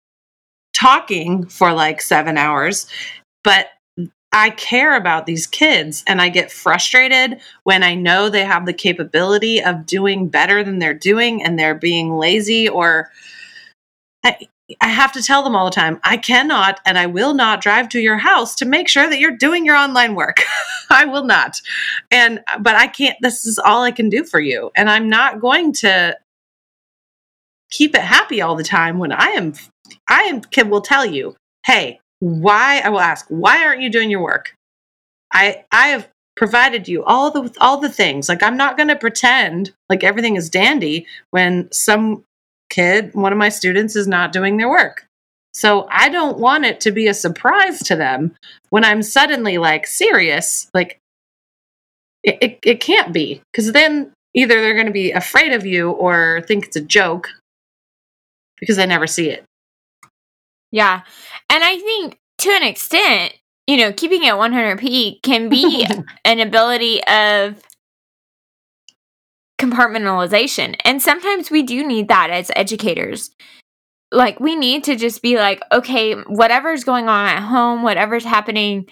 talking 0.81 1.47
for 1.47 1.73
like 1.73 2.01
7 2.01 2.39
hours, 2.39 2.87
but 3.45 3.69
I 4.33 4.51
care 4.51 4.97
about 4.97 5.27
these 5.27 5.47
kids 5.47 6.05
and 6.07 6.23
I 6.23 6.29
get 6.29 6.53
frustrated 6.53 7.41
when 7.65 7.83
I 7.83 7.95
know 7.97 8.29
they 8.29 8.45
have 8.45 8.65
the 8.65 8.73
capability 8.73 9.61
of 9.63 9.87
doing 9.87 10.29
better 10.29 10.63
than 10.63 10.79
they're 10.79 10.95
doing 10.95 11.43
and 11.43 11.59
they're 11.59 11.75
being 11.75 12.17
lazy 12.17 12.69
or 12.69 13.11
I, 14.25 14.37
I 14.81 14.89
have 14.89 15.11
to 15.13 15.23
tell 15.23 15.43
them 15.43 15.57
all 15.57 15.65
the 15.65 15.75
time, 15.75 15.99
I 16.05 16.17
cannot 16.17 16.79
and 16.87 16.97
I 16.97 17.07
will 17.07 17.35
not 17.35 17.61
drive 17.61 17.89
to 17.91 18.01
your 18.01 18.19
house 18.19 18.55
to 18.57 18.67
make 18.67 18.89
sure 18.89 19.11
that 19.11 19.19
you're 19.19 19.37
doing 19.37 19.65
your 19.65 19.77
online 19.77 20.15
work. 20.15 20.43
I 20.91 21.07
will 21.07 21.25
not. 21.25 21.61
And 22.13 22.41
but 22.61 22.77
I 22.77 22.87
can't 22.87 23.17
this 23.21 23.47
is 23.47 23.59
all 23.59 23.83
I 23.83 23.91
can 23.91 24.09
do 24.11 24.23
for 24.23 24.39
you 24.39 24.71
and 24.77 24.89
I'm 24.89 25.09
not 25.09 25.41
going 25.41 25.73
to 25.75 26.17
keep 27.71 27.97
it 27.97 28.03
happy 28.03 28.41
all 28.41 28.55
the 28.55 28.63
time 28.63 28.99
when 28.99 29.13
I 29.13 29.29
am 29.31 29.55
I 30.09 30.23
am 30.23 30.41
can 30.41 30.71
will 30.71 30.81
tell 30.81 31.05
you, 31.05 31.37
"Hey, 31.67 32.01
why 32.21 32.81
I 32.85 32.89
will 32.91 33.01
ask, 33.01 33.27
why 33.29 33.65
aren't 33.65 33.83
you 33.83 33.91
doing 33.91 34.11
your 34.11 34.23
work? 34.23 34.55
I 35.33 35.65
I 35.73 35.89
have 35.89 36.09
provided 36.37 36.89
you 36.89 37.05
all 37.05 37.31
the 37.31 37.55
all 37.61 37.79
the 37.79 37.89
things. 37.89 38.29
Like 38.29 38.43
I'm 38.43 38.57
not 38.57 38.77
going 38.77 38.89
to 38.89 38.97
pretend 38.97 39.73
like 39.89 40.05
everything 40.05 40.37
is 40.37 40.51
dandy 40.51 41.07
when 41.31 41.71
some 41.73 42.25
kid, 42.71 43.15
one 43.15 43.33
of 43.33 43.39
my 43.39 43.49
students 43.49 43.97
is 43.97 44.07
not 44.07 44.33
doing 44.33 44.57
their 44.57 44.71
work. 44.71 45.07
So 45.53 45.89
I 45.91 46.09
don't 46.09 46.39
want 46.39 46.65
it 46.65 46.81
to 46.83 46.93
be 46.93 47.09
a 47.09 47.15
surprise 47.15 47.81
to 47.81 47.97
them 47.97 48.37
when 48.71 48.85
I'm 48.85 49.03
suddenly 49.03 49.59
like 49.59 49.87
serious. 49.87 50.71
Like 50.73 50.99
it, 52.23 52.39
it, 52.41 52.59
it 52.63 52.81
can't 52.81 53.13
be 53.13 53.43
because 53.53 53.73
then 53.73 54.13
either 54.35 54.61
they're 54.61 54.75
going 54.75 54.87
to 54.87 54.93
be 54.93 55.11
afraid 55.11 55.53
of 55.53 55.67
you 55.67 55.91
or 55.91 56.43
think 56.47 56.67
it's 56.67 56.77
a 56.77 56.81
joke 56.81 57.29
because 58.61 58.77
they 58.77 58.87
never 58.87 59.07
see 59.07 59.29
it. 59.31 59.45
Yeah. 60.71 61.03
And 61.49 61.65
I 61.65 61.79
think 61.79 62.19
to 62.39 62.51
an 62.51 62.63
extent, 62.63 63.35
you 63.67 63.77
know, 63.77 63.93
keeping 63.93 64.25
it 64.25 64.33
100p 64.35 65.23
can 65.23 65.49
be 65.49 65.87
an 66.25 66.41
ability 66.41 67.03
of 67.05 67.63
compartmentalization. 69.59 70.77
And 70.85 71.03
sometimes 71.03 71.51
we 71.51 71.63
do 71.63 71.87
need 71.87 72.09
that 72.09 72.31
as 72.31 72.51
educators. 72.57 73.31
Like, 74.13 74.41
we 74.41 74.57
need 74.57 74.85
to 74.85 74.97
just 74.97 75.23
be 75.23 75.37
like, 75.37 75.63
okay, 75.71 76.15
whatever's 76.15 76.83
going 76.83 77.09
on 77.09 77.29
at 77.29 77.43
home, 77.43 77.83
whatever's 77.83 78.25
happening 78.25 78.87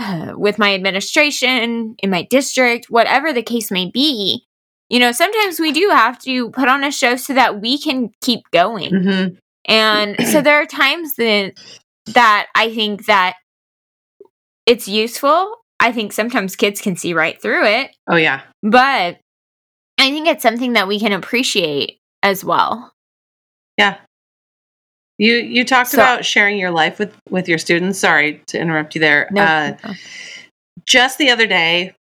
uh, 0.00 0.32
with 0.36 0.58
my 0.58 0.74
administration, 0.74 1.94
in 2.02 2.10
my 2.10 2.22
district, 2.28 2.86
whatever 2.88 3.32
the 3.32 3.42
case 3.42 3.70
may 3.70 3.88
be, 3.88 4.48
you 4.88 4.98
know, 4.98 5.12
sometimes 5.12 5.60
we 5.60 5.72
do 5.72 5.90
have 5.90 6.18
to 6.22 6.50
put 6.50 6.68
on 6.68 6.82
a 6.82 6.90
show 6.90 7.16
so 7.16 7.34
that 7.34 7.60
we 7.60 7.78
can 7.78 8.10
keep 8.22 8.40
going. 8.52 8.90
Mm-hmm. 8.90 9.34
And 9.68 10.16
so 10.26 10.40
there 10.40 10.60
are 10.60 10.66
times 10.66 11.14
that 11.16 11.52
that 12.14 12.46
I 12.54 12.74
think 12.74 13.06
that 13.06 13.36
it's 14.66 14.88
useful. 14.88 15.56
I 15.78 15.92
think 15.92 16.12
sometimes 16.12 16.56
kids 16.56 16.80
can 16.80 16.96
see 16.96 17.14
right 17.14 17.40
through 17.40 17.64
it. 17.66 17.90
Oh 18.08 18.16
yeah. 18.16 18.42
But 18.62 19.18
I 19.98 20.10
think 20.10 20.26
it's 20.26 20.42
something 20.42 20.72
that 20.72 20.88
we 20.88 20.98
can 20.98 21.12
appreciate 21.12 21.98
as 22.22 22.44
well. 22.44 22.92
Yeah. 23.76 23.98
You 25.18 25.34
you 25.34 25.64
talked 25.64 25.90
so, 25.90 25.98
about 25.98 26.24
sharing 26.24 26.58
your 26.58 26.70
life 26.70 26.98
with 26.98 27.14
with 27.28 27.48
your 27.48 27.58
students. 27.58 27.98
Sorry 27.98 28.42
to 28.46 28.58
interrupt 28.60 28.94
you 28.94 29.00
there. 29.00 29.28
No, 29.30 29.42
uh, 29.42 29.76
no. 29.84 29.92
Just 30.86 31.18
the 31.18 31.30
other 31.30 31.46
day, 31.46 31.94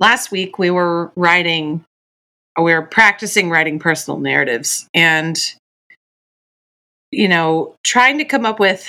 last 0.00 0.30
week 0.30 0.58
we 0.58 0.70
were 0.70 1.10
writing 1.16 1.84
we 2.60 2.74
were 2.74 2.82
practicing 2.82 3.50
writing 3.50 3.78
personal 3.78 4.18
narratives 4.18 4.88
and 4.92 5.38
you 7.10 7.28
know, 7.28 7.74
trying 7.84 8.18
to 8.18 8.24
come 8.24 8.44
up 8.44 8.60
with 8.60 8.86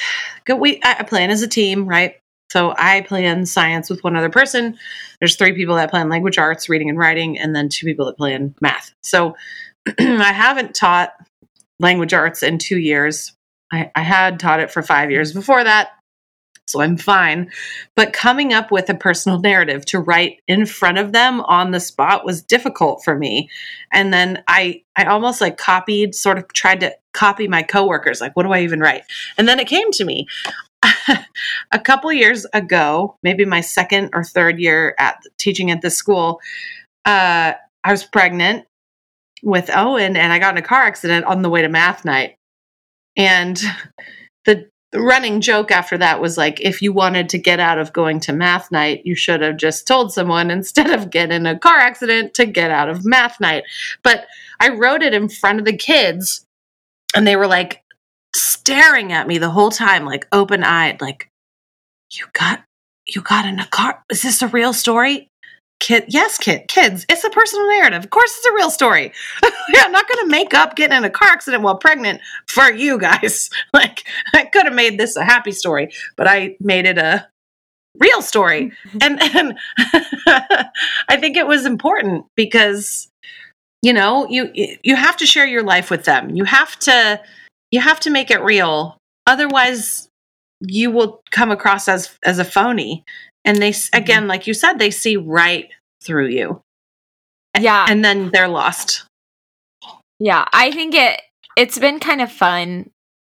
we 0.58 0.80
I 0.84 1.04
plan 1.04 1.30
as 1.30 1.42
a 1.42 1.48
team, 1.48 1.88
right? 1.88 2.16
So 2.52 2.74
I 2.78 3.02
plan 3.02 3.46
science 3.46 3.90
with 3.90 4.04
one 4.04 4.16
other 4.16 4.30
person. 4.30 4.78
There's 5.20 5.36
three 5.36 5.54
people 5.54 5.76
that 5.76 5.92
plan 5.92 6.10
language 6.10 6.38
arts, 6.38 6.68
reading 6.68 6.90
and 6.90 6.98
writing, 6.98 7.38
and 7.38 7.56
then 7.56 7.70
two 7.70 7.86
people 7.86 8.08
that 8.08 8.18
plan 8.18 8.56
math. 8.60 8.92
So 9.04 9.36
I 10.00 10.34
haven't 10.34 10.74
taught 10.74 11.14
language 11.80 12.14
arts 12.14 12.42
in 12.42 12.58
two 12.58 12.80
years. 12.80 13.34
I, 13.72 13.92
I 13.96 14.02
had 14.02 14.40
taught 14.40 14.60
it 14.60 14.72
for 14.72 14.82
five 14.82 15.12
years 15.12 15.32
before 15.32 15.64
that 15.64 15.92
so 16.70 16.82
I'm 16.82 16.98
fine. 16.98 17.52
But 17.96 18.14
coming 18.14 18.54
up 18.54 18.72
with 18.72 18.90
a 18.90 18.96
personal 18.96 19.40
narrative 19.40 19.86
to 19.86 20.00
write 20.00 20.42
in 20.48 20.66
front 20.66 20.98
of 20.98 21.12
them 21.12 21.42
on 21.42 21.72
the 21.72 21.80
spot 21.80 22.26
was 22.26 22.42
difficult 22.42 23.04
for 23.04 23.16
me. 23.16 23.50
And 23.92 24.14
then 24.14 24.44
I 24.48 24.84
I 24.96 25.06
almost 25.06 25.42
like 25.42 25.58
copied, 25.58 26.16
sort 26.16 26.38
of 26.38 26.48
tried 26.54 26.80
to 26.82 26.96
copy 27.14 27.48
my 27.48 27.64
coworkers. 27.64 28.22
Like, 28.22 28.36
what 28.36 28.44
do 28.44 28.52
I 28.52 28.62
even 28.62 28.80
write? 28.80 29.04
And 29.38 29.48
then 29.48 29.60
it 29.60 29.68
came 29.68 29.92
to 29.92 30.06
me. 30.06 30.28
a 31.72 31.80
couple 31.80 32.12
years 32.14 32.46
ago, 32.54 33.18
maybe 33.24 33.46
my 33.46 33.62
second 33.62 34.10
or 34.14 34.24
third 34.24 34.60
year 34.60 34.96
at 34.98 35.22
teaching 35.38 35.72
at 35.72 35.82
this 35.82 35.96
school, 35.96 36.40
uh, 37.06 37.54
I 37.84 37.92
was 37.92 38.06
pregnant 38.06 38.66
with 39.44 39.70
Owen 39.74 40.16
and 40.16 40.34
I 40.34 40.40
got 40.40 40.54
in 40.54 40.64
a 40.64 40.66
car 40.66 40.84
accident 40.84 41.26
on 41.26 41.42
the 41.42 41.50
way 41.50 41.62
to 41.62 41.70
math 41.70 42.06
night. 42.06 42.36
And 43.18 43.62
the 44.46 44.70
the 44.92 45.00
running 45.00 45.40
joke 45.40 45.72
after 45.72 45.98
that 45.98 46.20
was 46.20 46.38
like 46.38 46.60
if 46.62 46.82
you 46.82 46.92
wanted 46.92 47.30
to 47.30 47.38
get 47.38 47.60
out 47.60 47.78
of 47.78 47.94
going 47.94 48.20
to 48.20 48.34
math 48.34 48.72
night 48.72 49.06
you 49.06 49.16
should 49.16 49.42
have 49.42 49.58
just 49.58 49.88
told 49.88 50.12
someone 50.12 50.50
instead 50.60 50.90
of 50.90 51.10
get 51.10 51.32
in 51.32 51.46
a 51.46 51.58
car 51.58 51.78
accident 51.78 52.34
to 52.34 52.46
get 52.46 52.72
out 52.72 52.90
of 52.90 53.06
math 53.06 53.40
night. 53.40 53.64
But 54.04 54.26
i 54.60 54.70
wrote 54.70 55.02
it 55.02 55.14
in 55.14 55.30
front 55.30 55.60
of 55.60 55.66
the 55.66 55.78
kids 55.78 56.46
and 57.16 57.26
they 57.26 57.36
were 57.36 57.48
like 57.48 57.84
staring 58.36 59.12
at 59.12 59.28
me 59.28 59.38
the 59.38 59.50
whole 59.50 59.72
time 59.72 60.06
like 60.06 60.28
open 60.32 60.64
eyed 60.64 61.02
like 61.02 61.30
you 62.12 62.26
got 62.34 62.64
you 63.16 63.22
got 63.22 63.46
in 63.46 63.60
a 63.60 63.66
car? 63.68 64.04
Is 64.12 64.22
this 64.22 64.42
a 64.42 64.48
real 64.48 64.74
story 64.74 65.30
kid 65.80 66.06
yes 66.08 66.38
kid 66.38 66.68
kids 66.68 67.06
it's 67.10 67.24
a 67.24 67.30
personal 67.30 67.68
narrative. 67.68 68.04
Of 68.04 68.10
course 68.10 68.32
it's 68.38 68.46
a 68.46 68.54
real 68.54 68.70
story. 68.70 69.12
I'm 69.44 69.92
not 69.92 70.08
going 70.08 70.26
to 70.26 70.32
make 70.32 70.54
up 70.54 70.76
getting 70.76 70.98
in 70.98 71.04
a 71.04 71.10
car 71.10 71.30
accident 71.30 71.64
while 71.64 71.78
pregnant 71.78 72.22
for 72.48 72.72
you 72.72 72.98
guys. 72.98 73.50
Like 73.74 74.04
i 74.34 74.46
could 74.46 74.66
have 74.66 74.74
made 74.74 74.98
this 74.98 75.16
a 75.16 75.24
happy 75.24 75.52
story 75.52 75.92
but 76.18 76.28
i 76.28 76.58
made 76.60 76.86
it 76.86 76.98
a 76.98 77.28
real 77.98 78.22
story. 78.22 78.72
Mm-hmm. 78.88 78.98
And 79.02 79.22
and 79.22 79.58
i 81.10 81.18
think 81.18 81.38
it 81.38 81.48
was 81.48 81.66
important 81.66 82.26
because 82.36 83.10
you 83.82 83.94
know 83.94 84.28
you 84.28 84.52
you 84.84 84.96
have 84.96 85.18
to 85.18 85.26
share 85.26 85.46
your 85.46 85.64
life 85.64 85.90
with 85.90 86.06
them. 86.06 86.36
You 86.36 86.44
have 86.46 86.78
to 86.80 87.22
you 87.72 87.80
have 87.80 88.00
to 88.02 88.10
make 88.10 88.32
it 88.32 88.42
real. 88.42 88.98
Otherwise 89.28 90.10
you 90.62 90.92
will 90.92 91.22
come 91.32 91.52
across 91.52 91.88
as 91.88 92.18
as 92.24 92.40
a 92.40 92.46
phony 92.46 93.04
and 93.50 93.62
they 93.62 93.72
mm-hmm. 93.72 93.98
again 93.98 94.28
like 94.28 94.48
you 94.48 94.54
said 94.54 94.74
they 94.74 94.92
see 94.92 95.18
right 95.18 95.70
through 96.04 96.28
you. 96.28 96.62
Yeah. 97.60 97.88
and 97.90 98.06
then 98.06 98.30
they're 98.32 98.48
lost. 98.48 99.06
Yeah 100.20 100.46
i 100.54 100.72
think 100.72 100.96
it 100.96 101.22
it's 101.58 101.80
been 101.80 102.00
kind 102.00 102.22
of 102.22 102.32
fun. 102.32 102.90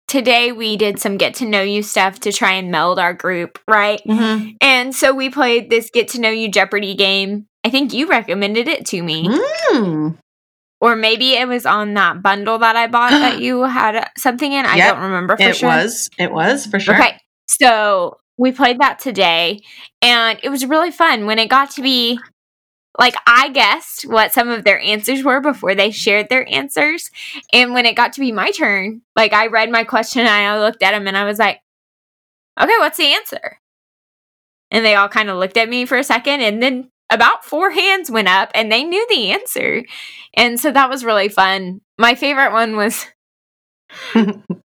Today 0.08 0.52
we 0.52 0.76
did 0.76 1.00
some 1.00 1.16
get 1.16 1.36
to 1.36 1.46
know 1.46 1.62
you 1.62 1.82
stuff 1.82 2.20
to 2.20 2.34
try 2.34 2.52
and 2.52 2.70
meld 2.70 3.00
our 3.00 3.14
group 3.14 3.58
right? 3.68 4.02
Mm-hmm. 4.06 4.50
and 4.60 4.94
so 4.94 5.14
we 5.14 5.30
played 5.30 5.70
this 5.70 5.90
get 5.90 6.10
to 6.10 6.22
know 6.22 6.30
you 6.30 6.52
jeopardy 6.52 6.94
game. 6.96 7.48
I 7.64 7.70
think 7.70 7.94
you 7.94 8.08
recommended 8.08 8.68
it 8.68 8.86
to 8.88 9.02
me. 9.02 9.28
Mm. 9.72 10.18
or 10.82 10.96
maybe 10.96 11.34
it 11.34 11.48
was 11.48 11.66
on 11.66 11.94
that 11.94 12.22
bundle 12.22 12.58
that 12.58 12.76
i 12.76 12.88
bought 12.88 13.12
that 13.12 13.40
you 13.46 13.62
had 13.62 14.10
something 14.18 14.52
in. 14.52 14.66
I 14.66 14.76
yep, 14.76 14.96
don't 14.96 15.04
remember 15.04 15.38
for 15.38 15.44
it 15.44 15.56
sure. 15.56 15.70
it 15.70 15.76
was. 15.76 16.10
It 16.20 16.32
was 16.34 16.66
for 16.66 16.80
sure. 16.80 16.96
Okay. 16.96 17.18
So 17.48 18.18
we 18.42 18.52
played 18.52 18.80
that 18.80 18.98
today, 18.98 19.62
and 20.02 20.40
it 20.42 20.50
was 20.50 20.66
really 20.66 20.90
fun 20.90 21.28
when 21.28 21.38
it 21.38 21.48
got 21.48 21.70
to 21.72 21.82
be 21.84 22.20
like 22.98 23.14
I 23.28 23.50
guessed 23.50 24.02
what 24.04 24.34
some 24.34 24.50
of 24.50 24.64
their 24.64 24.80
answers 24.80 25.24
were 25.24 25.42
before 25.42 25.76
they 25.76 25.92
shared 25.92 26.28
their 26.28 26.52
answers. 26.52 27.12
And 27.54 27.74
when 27.74 27.86
it 27.86 27.96
got 27.96 28.14
to 28.14 28.20
be 28.20 28.32
my 28.32 28.50
turn, 28.50 29.04
like 29.16 29.32
I 29.32 29.48
read 29.48 29.70
my 29.70 29.84
question 29.84 30.22
and 30.22 30.30
I 30.30 30.60
looked 30.60 30.82
at 30.82 30.92
them 30.92 31.08
and 31.08 31.16
I 31.16 31.24
was 31.24 31.38
like, 31.38 31.62
okay, 32.60 32.74
what's 32.80 32.98
the 32.98 33.14
answer? 33.14 33.60
And 34.72 34.84
they 34.84 34.96
all 34.96 35.08
kind 35.08 35.30
of 35.30 35.38
looked 35.38 35.58
at 35.58 35.70
me 35.70 35.86
for 35.86 35.98
a 35.98 36.04
second 36.04 36.42
and 36.42 36.64
then 36.64 36.90
about 37.12 37.46
four 37.46 37.70
hands 37.70 38.10
went 38.10 38.28
up 38.28 38.50
and 38.56 38.72
they 38.72 38.84
knew 38.84 39.06
the 39.08 39.32
answer. 39.32 39.84
And 40.34 40.60
so 40.60 40.72
that 40.72 40.90
was 40.90 41.06
really 41.06 41.30
fun. 41.30 41.82
My 42.00 42.16
favorite 42.16 42.54
one 42.54 42.76
was 42.76 43.06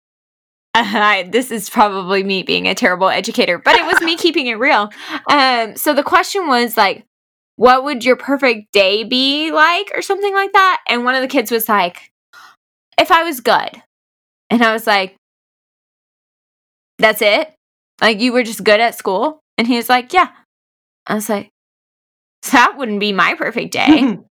uh, 0.94 1.24
this 1.28 1.50
is 1.50 1.68
probably 1.68 2.22
me 2.22 2.42
being 2.42 2.66
a 2.66 2.74
terrible 2.74 3.10
educator, 3.10 3.58
but 3.58 3.76
it 3.76 3.84
was 3.84 4.00
me 4.00 4.16
keeping 4.18 4.46
it 4.46 4.54
real. 4.54 4.90
Um, 5.30 5.76
so 5.76 5.92
the 5.92 6.02
question 6.02 6.46
was 6.46 6.76
like, 6.76 7.04
what 7.56 7.84
would 7.84 8.06
your 8.06 8.16
perfect 8.16 8.72
day 8.72 9.04
be 9.04 9.52
like 9.52 9.90
or 9.94 10.00
something 10.00 10.32
like 10.32 10.54
that? 10.54 10.80
And 10.88 11.04
one 11.04 11.14
of 11.14 11.20
the 11.20 11.28
kids 11.28 11.50
was 11.50 11.68
like 11.68 12.10
if 12.98 13.10
i 13.10 13.22
was 13.22 13.40
good. 13.40 13.82
And 14.48 14.62
i 14.62 14.72
was 14.72 14.86
like 14.86 15.16
that's 16.98 17.20
it? 17.20 17.52
Like 18.00 18.20
you 18.20 18.32
were 18.32 18.42
just 18.42 18.64
good 18.64 18.80
at 18.80 18.94
school? 18.94 19.40
And 19.58 19.66
he 19.66 19.76
was 19.76 19.90
like 19.90 20.14
yeah. 20.14 20.30
I 21.06 21.14
was 21.14 21.28
like 21.28 21.50
that 22.50 22.78
wouldn't 22.78 23.00
be 23.00 23.12
my 23.12 23.34
perfect 23.34 23.72
day. 23.72 24.18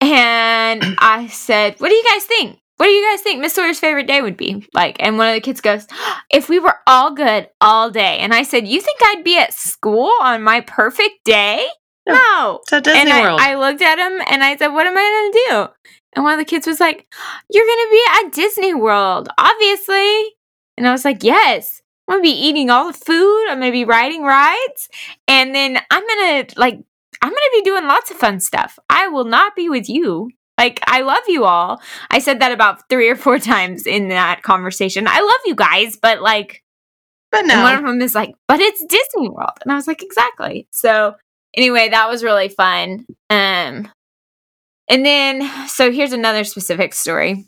And 0.00 0.94
i 1.00 1.26
said 1.26 1.74
what 1.78 1.88
do 1.88 1.94
you 1.96 2.04
guys 2.04 2.22
think 2.22 2.60
what 2.78 2.86
do 2.86 2.92
you 2.92 3.10
guys 3.10 3.20
think 3.22 3.40
miss 3.40 3.54
sawyer's 3.54 3.78
favorite 3.78 4.06
day 4.06 4.22
would 4.22 4.36
be 4.36 4.66
like 4.72 4.96
and 5.00 5.18
one 5.18 5.28
of 5.28 5.34
the 5.34 5.40
kids 5.40 5.60
goes 5.60 5.86
if 6.30 6.48
we 6.48 6.58
were 6.58 6.76
all 6.86 7.12
good 7.12 7.48
all 7.60 7.90
day 7.90 8.18
and 8.18 8.32
i 8.32 8.42
said 8.42 8.66
you 8.66 8.80
think 8.80 8.98
i'd 9.04 9.24
be 9.24 9.38
at 9.38 9.52
school 9.52 10.10
on 10.20 10.42
my 10.42 10.60
perfect 10.62 11.24
day 11.24 11.68
no. 12.08 12.60
It's 12.62 12.72
at 12.72 12.84
Disney 12.84 13.00
and 13.00 13.10
I, 13.10 13.22
World. 13.22 13.40
I 13.40 13.54
looked 13.56 13.82
at 13.82 13.98
him 13.98 14.22
and 14.28 14.42
I 14.42 14.56
said, 14.56 14.68
What 14.68 14.86
am 14.86 14.96
I 14.96 15.00
going 15.00 15.32
to 15.32 15.48
do? 15.50 15.90
And 16.16 16.24
one 16.24 16.32
of 16.32 16.38
the 16.38 16.48
kids 16.50 16.66
was 16.66 16.80
like, 16.80 17.06
You're 17.50 17.66
going 17.66 17.86
to 17.86 17.90
be 17.90 18.02
at 18.10 18.32
Disney 18.32 18.74
World, 18.74 19.28
obviously. 19.38 20.34
And 20.76 20.88
I 20.88 20.92
was 20.92 21.04
like, 21.04 21.22
Yes. 21.22 21.82
I'm 22.08 22.14
going 22.14 22.24
to 22.24 22.30
be 22.30 22.46
eating 22.46 22.70
all 22.70 22.86
the 22.86 22.98
food. 22.98 23.48
I'm 23.50 23.60
going 23.60 23.70
to 23.70 23.76
be 23.76 23.84
riding 23.84 24.22
rides. 24.22 24.88
And 25.26 25.54
then 25.54 25.78
I'm 25.90 26.06
going 26.06 26.46
to, 26.46 26.58
like, 26.58 26.80
I'm 27.20 27.28
going 27.28 27.34
to 27.34 27.50
be 27.52 27.62
doing 27.62 27.84
lots 27.84 28.10
of 28.10 28.16
fun 28.16 28.40
stuff. 28.40 28.78
I 28.88 29.08
will 29.08 29.26
not 29.26 29.54
be 29.54 29.68
with 29.68 29.90
you. 29.90 30.30
Like, 30.58 30.80
I 30.86 31.02
love 31.02 31.22
you 31.28 31.44
all. 31.44 31.80
I 32.10 32.18
said 32.18 32.40
that 32.40 32.52
about 32.52 32.88
three 32.90 33.08
or 33.08 33.16
four 33.16 33.38
times 33.38 33.86
in 33.86 34.08
that 34.08 34.42
conversation. 34.42 35.06
I 35.06 35.20
love 35.20 35.40
you 35.46 35.54
guys, 35.54 35.96
but 35.96 36.20
like, 36.20 36.62
but 37.30 37.48
and 37.48 37.62
one 37.62 37.76
of 37.76 37.84
them 37.84 38.02
is 38.02 38.14
like, 38.14 38.34
but 38.48 38.60
it's 38.60 38.84
Disney 38.84 39.28
World. 39.28 39.52
And 39.62 39.72
I 39.72 39.76
was 39.76 39.86
like, 39.86 40.02
exactly. 40.02 40.66
So 40.72 41.14
anyway, 41.54 41.90
that 41.90 42.08
was 42.08 42.24
really 42.24 42.48
fun. 42.48 43.06
Um 43.30 43.90
and 44.90 45.04
then 45.04 45.68
so 45.68 45.92
here's 45.92 46.12
another 46.12 46.44
specific 46.44 46.94
story. 46.94 47.46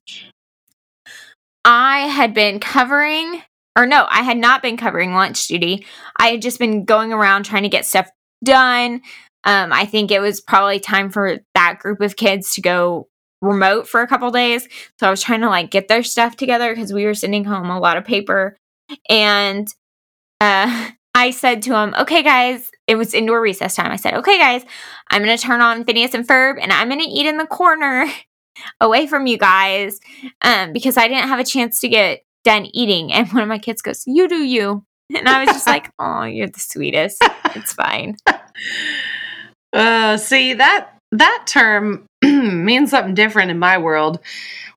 I 1.65 2.01
had 2.01 2.35
been 2.35 2.61
covering 2.61 3.43
or 3.77 3.87
no, 3.87 4.07
I 4.09 4.23
had 4.23 4.37
not 4.37 4.63
been 4.63 4.77
covering 4.77 5.15
lunch 5.15 5.47
duty. 5.47 5.87
I 6.19 6.29
had 6.29 6.43
just 6.43 6.59
been 6.59 6.85
going 6.85 7.13
around 7.13 7.45
trying 7.45 7.63
to 7.63 7.69
get 7.69 7.87
stuff 7.87 8.11
done. 8.45 9.01
Um, 9.45 9.73
I 9.73 9.87
think 9.87 10.11
it 10.11 10.21
was 10.21 10.41
probably 10.41 10.81
time 10.81 11.11
for 11.11 11.39
that 11.55 11.79
group 11.79 12.01
of 12.01 12.17
kids 12.17 12.55
to 12.55 12.61
go 12.61 13.09
remote 13.41 13.89
for 13.89 14.03
a 14.03 14.07
couple 14.07 14.31
days. 14.31 14.69
So 14.99 15.07
I 15.07 15.11
was 15.11 15.23
trying 15.23 15.41
to 15.41 15.49
like 15.49 15.71
get 15.71 15.89
their 15.89 16.03
stuff 16.03 16.37
together 16.37 16.75
because 16.75 16.93
we 16.93 17.07
were 17.07 17.15
sending 17.15 17.45
home 17.45 17.71
a 17.71 17.79
lot 17.79 17.97
of 17.97 18.05
paper. 18.05 18.57
And 19.09 19.67
uh, 20.41 20.91
I 21.15 21.31
said 21.31 21.63
to 21.63 21.71
them, 21.71 21.95
okay, 21.99 22.23
guys, 22.23 22.71
it 22.87 22.97
was 22.97 23.15
indoor 23.15 23.41
recess 23.41 23.75
time. 23.75 23.91
I 23.91 23.97
said, 23.97 24.15
okay, 24.15 24.39
guys, 24.39 24.65
I'm 25.11 25.25
going 25.25 25.37
to 25.37 25.43
turn 25.43 25.61
on 25.61 25.85
Phineas 25.85 26.15
and 26.15 26.27
Ferb 26.27 26.59
and 26.61 26.73
I'm 26.73 26.89
going 26.89 27.01
to 27.01 27.07
eat 27.07 27.27
in 27.27 27.37
the 27.37 27.47
corner 27.47 28.07
away 28.81 29.07
from 29.07 29.27
you 29.27 29.39
guys 29.39 30.01
um, 30.43 30.73
because 30.73 30.97
I 30.97 31.09
didn't 31.09 31.29
have 31.29 31.41
a 31.41 31.45
chance 31.45 31.81
to 31.81 31.89
get 31.89 32.23
done 32.45 32.67
eating. 32.73 33.13
And 33.13 33.29
one 33.33 33.43
of 33.43 33.49
my 33.49 33.59
kids 33.59 33.83
goes, 33.83 34.05
you 34.07 34.29
do 34.29 34.45
you. 34.45 34.85
And 35.15 35.29
I 35.29 35.45
was 35.45 35.55
just 35.55 35.67
like, 35.67 35.91
oh, 35.99 36.23
you're 36.23 36.49
the 36.49 36.61
sweetest. 36.61 37.19
It's 37.57 37.73
fine. 37.73 38.17
Uh, 39.73 40.17
see 40.17 40.55
that 40.55 40.91
that 41.13 41.45
term 41.47 42.07
means 42.23 42.91
something 42.91 43.15
different 43.15 43.51
in 43.51 43.59
my 43.59 43.79
world. 43.79 44.21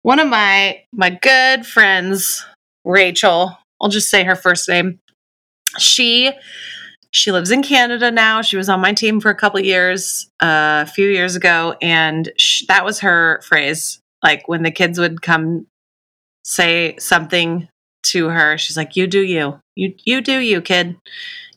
One 0.02 0.20
of 0.20 0.28
my 0.28 0.82
my 0.92 1.10
good 1.10 1.66
friends, 1.66 2.46
Rachel, 2.86 3.58
I'll 3.82 3.90
just 3.90 4.10
say 4.10 4.24
her 4.24 4.36
first 4.36 4.68
name. 4.68 5.00
She 5.80 6.32
she 7.12 7.32
lives 7.32 7.52
in 7.52 7.62
Canada 7.62 8.10
now. 8.10 8.42
She 8.42 8.58
was 8.58 8.70
on 8.70 8.80
my 8.82 8.92
team 8.94 9.22
for 9.22 9.30
a 9.30 9.36
couple 9.36 9.60
years, 9.60 10.28
uh, 10.42 10.84
a 10.88 10.90
few 10.90 11.08
years 11.10 11.36
ago, 11.36 11.76
and 11.80 12.32
that 12.68 12.84
was 12.84 13.00
her 13.02 13.42
phrase. 13.44 14.00
Like 14.24 14.48
when 14.48 14.64
the 14.64 14.72
kids 14.72 14.98
would 15.00 15.22
come 15.22 15.68
say 16.44 16.96
something 16.98 17.68
to 18.08 18.30
her, 18.30 18.58
she's 18.58 18.78
like, 18.78 18.96
"You 18.96 19.06
do 19.08 19.22
you, 19.22 19.60
you 19.76 19.94
you 20.06 20.22
do 20.22 20.40
you, 20.40 20.62
kid, 20.62 20.98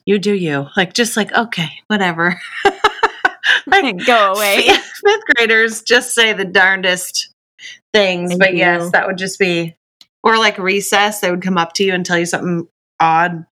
you 0.05 0.19
do 0.19 0.33
you." 0.33 0.67
Like 0.77 0.93
just 0.93 1.17
like 1.17 1.33
okay, 1.33 1.69
whatever. 1.87 2.39
like 3.67 4.05
Go 4.05 4.33
away. 4.33 4.61
Fifth 4.67 5.23
graders 5.35 5.81
just 5.81 6.13
say 6.13 6.33
the 6.33 6.45
darndest 6.45 7.33
things, 7.93 8.35
but 8.37 8.51
do. 8.51 8.57
yes, 8.57 8.91
that 8.91 9.07
would 9.07 9.17
just 9.17 9.39
be, 9.39 9.75
or 10.23 10.37
like 10.37 10.57
recess, 10.57 11.19
they 11.19 11.31
would 11.31 11.41
come 11.41 11.57
up 11.57 11.73
to 11.73 11.83
you 11.83 11.93
and 11.93 12.05
tell 12.05 12.17
you 12.17 12.25
something 12.25 12.67
odd. 12.99 13.45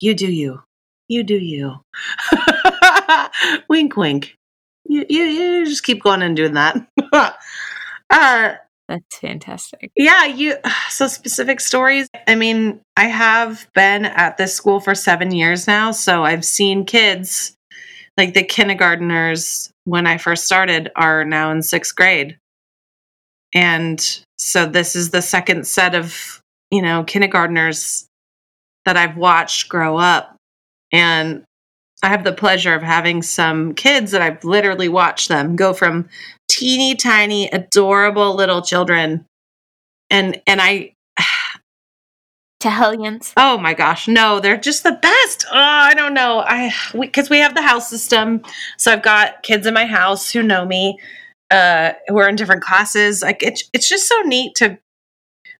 You 0.00 0.14
do 0.14 0.30
you, 0.30 0.62
you 1.08 1.22
do 1.22 1.36
you. 1.36 1.76
wink, 3.68 3.96
wink. 3.96 4.36
You, 4.88 5.04
you, 5.08 5.22
you 5.22 5.66
just 5.66 5.84
keep 5.84 6.02
going 6.02 6.22
and 6.22 6.36
doing 6.36 6.54
that. 6.54 6.76
uh, 7.12 7.32
That's 8.88 9.18
fantastic. 9.18 9.90
yeah, 9.96 10.26
you 10.26 10.56
so 10.90 11.06
specific 11.06 11.60
stories. 11.60 12.08
I 12.26 12.34
mean, 12.34 12.80
I 12.96 13.04
have 13.06 13.66
been 13.74 14.04
at 14.04 14.36
this 14.36 14.54
school 14.54 14.80
for 14.80 14.94
7 14.94 15.32
years 15.32 15.66
now, 15.66 15.90
so 15.90 16.24
I've 16.24 16.44
seen 16.44 16.84
kids 16.84 17.55
like 18.16 18.34
the 18.34 18.44
kindergarteners 18.44 19.70
when 19.84 20.06
I 20.06 20.18
first 20.18 20.44
started 20.44 20.90
are 20.96 21.24
now 21.24 21.50
in 21.50 21.58
6th 21.58 21.94
grade. 21.94 22.38
And 23.54 24.00
so 24.38 24.66
this 24.66 24.96
is 24.96 25.10
the 25.10 25.22
second 25.22 25.66
set 25.66 25.94
of, 25.94 26.40
you 26.70 26.82
know, 26.82 27.04
kindergarteners 27.04 28.06
that 28.84 28.96
I've 28.96 29.16
watched 29.16 29.68
grow 29.68 29.96
up 29.96 30.36
and 30.92 31.44
I 32.02 32.08
have 32.08 32.24
the 32.24 32.32
pleasure 32.32 32.74
of 32.74 32.82
having 32.82 33.22
some 33.22 33.74
kids 33.74 34.12
that 34.12 34.22
I've 34.22 34.44
literally 34.44 34.88
watched 34.88 35.28
them 35.28 35.56
go 35.56 35.72
from 35.72 36.08
teeny 36.48 36.94
tiny 36.94 37.48
adorable 37.48 38.34
little 38.34 38.62
children 38.62 39.24
and 40.10 40.40
and 40.46 40.60
I 40.60 40.92
hellions. 42.70 43.32
oh 43.36 43.58
my 43.58 43.74
gosh 43.74 44.08
no 44.08 44.40
they're 44.40 44.56
just 44.56 44.82
the 44.82 44.92
best. 44.92 45.46
Oh 45.50 45.56
I 45.56 45.94
don't 45.94 46.14
know. 46.14 46.40
I 46.46 46.72
because 46.98 47.30
we, 47.30 47.38
have 47.38 47.54
the 47.54 47.62
house 47.62 47.88
system. 47.88 48.42
So 48.78 48.92
I've 48.92 49.02
got 49.02 49.42
kids 49.42 49.66
in 49.66 49.74
my 49.74 49.86
house 49.86 50.30
who 50.30 50.42
know 50.42 50.64
me 50.64 50.98
uh 51.50 51.92
who 52.08 52.18
are 52.18 52.28
in 52.28 52.36
different 52.36 52.62
classes. 52.62 53.22
Like 53.22 53.42
it's 53.42 53.68
it's 53.72 53.88
just 53.88 54.08
so 54.08 54.20
neat 54.22 54.54
to 54.56 54.78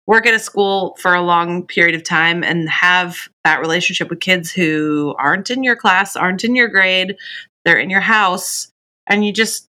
work 0.07 0.27
at 0.27 0.35
a 0.35 0.39
school 0.39 0.97
for 1.01 1.15
a 1.15 1.23
long 1.23 1.67
period 1.67 1.95
of 1.95 2.05
time 2.05 2.45
and 2.45 2.69
have 2.69 3.29
that 3.45 3.61
relationship 3.61 4.09
with 4.09 4.21
kids 4.21 4.53
who 4.53 5.15
aren't 5.19 5.51
in 5.51 5.65
your 5.65 5.77
class 5.77 6.17
aren't 6.17 6.45
in 6.45 6.55
your 6.55 6.69
grade. 6.69 7.17
They're 7.65 7.79
in 7.79 7.91
your 7.91 8.01
house. 8.01 8.69
And 9.07 9.25
you 9.25 9.33
just 9.33 9.69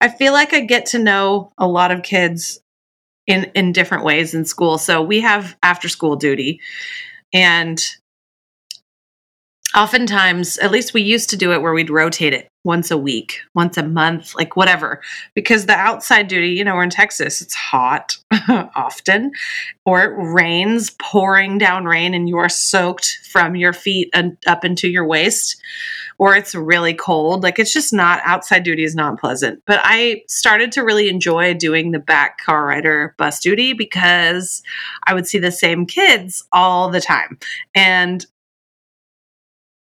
I 0.00 0.08
feel 0.08 0.32
like 0.32 0.52
I 0.54 0.60
get 0.60 0.86
to 0.86 0.98
know 0.98 1.52
a 1.58 1.66
lot 1.66 1.90
of 1.90 2.02
kids 2.02 2.60
in 3.28 3.44
in 3.54 3.70
different 3.72 4.02
ways 4.02 4.34
in 4.34 4.44
school. 4.44 4.78
So 4.78 5.00
we 5.00 5.20
have 5.20 5.56
after 5.62 5.88
school 5.88 6.16
duty 6.16 6.60
and 7.32 7.80
oftentimes 9.74 10.58
at 10.58 10.70
least 10.70 10.94
we 10.94 11.02
used 11.02 11.30
to 11.30 11.36
do 11.36 11.52
it 11.52 11.60
where 11.60 11.74
we'd 11.74 11.90
rotate 11.90 12.32
it 12.32 12.48
once 12.64 12.90
a 12.90 12.98
week, 12.98 13.40
once 13.54 13.76
a 13.76 13.82
month, 13.82 14.34
like 14.34 14.56
whatever. 14.56 15.00
Because 15.34 15.66
the 15.66 15.74
outside 15.74 16.28
duty, 16.28 16.50
you 16.50 16.64
know, 16.64 16.74
we're 16.74 16.82
in 16.82 16.90
Texas, 16.90 17.40
it's 17.40 17.54
hot 17.54 18.16
often 18.76 19.30
or 19.86 20.02
it 20.02 20.14
rains, 20.16 20.90
pouring 20.90 21.58
down 21.58 21.84
rain 21.84 22.14
and 22.14 22.28
you 22.28 22.36
are 22.36 22.48
soaked 22.48 23.18
from 23.30 23.56
your 23.56 23.72
feet 23.72 24.10
and 24.12 24.36
up 24.46 24.64
into 24.64 24.88
your 24.88 25.06
waist 25.06 25.60
or 26.18 26.34
it's 26.34 26.54
really 26.54 26.94
cold. 26.94 27.42
Like 27.42 27.58
it's 27.58 27.72
just 27.72 27.92
not 27.92 28.20
outside 28.24 28.64
duty 28.64 28.84
is 28.84 28.94
not 28.94 29.20
pleasant. 29.20 29.62
But 29.66 29.80
I 29.82 30.22
started 30.26 30.72
to 30.72 30.82
really 30.82 31.08
enjoy 31.08 31.54
doing 31.54 31.92
the 31.92 31.98
back 31.98 32.38
car 32.38 32.66
rider 32.66 33.14
bus 33.18 33.40
duty 33.40 33.72
because 33.72 34.62
I 35.06 35.14
would 35.14 35.26
see 35.26 35.38
the 35.38 35.52
same 35.52 35.86
kids 35.86 36.44
all 36.52 36.90
the 36.90 37.00
time. 37.00 37.38
And 37.74 38.26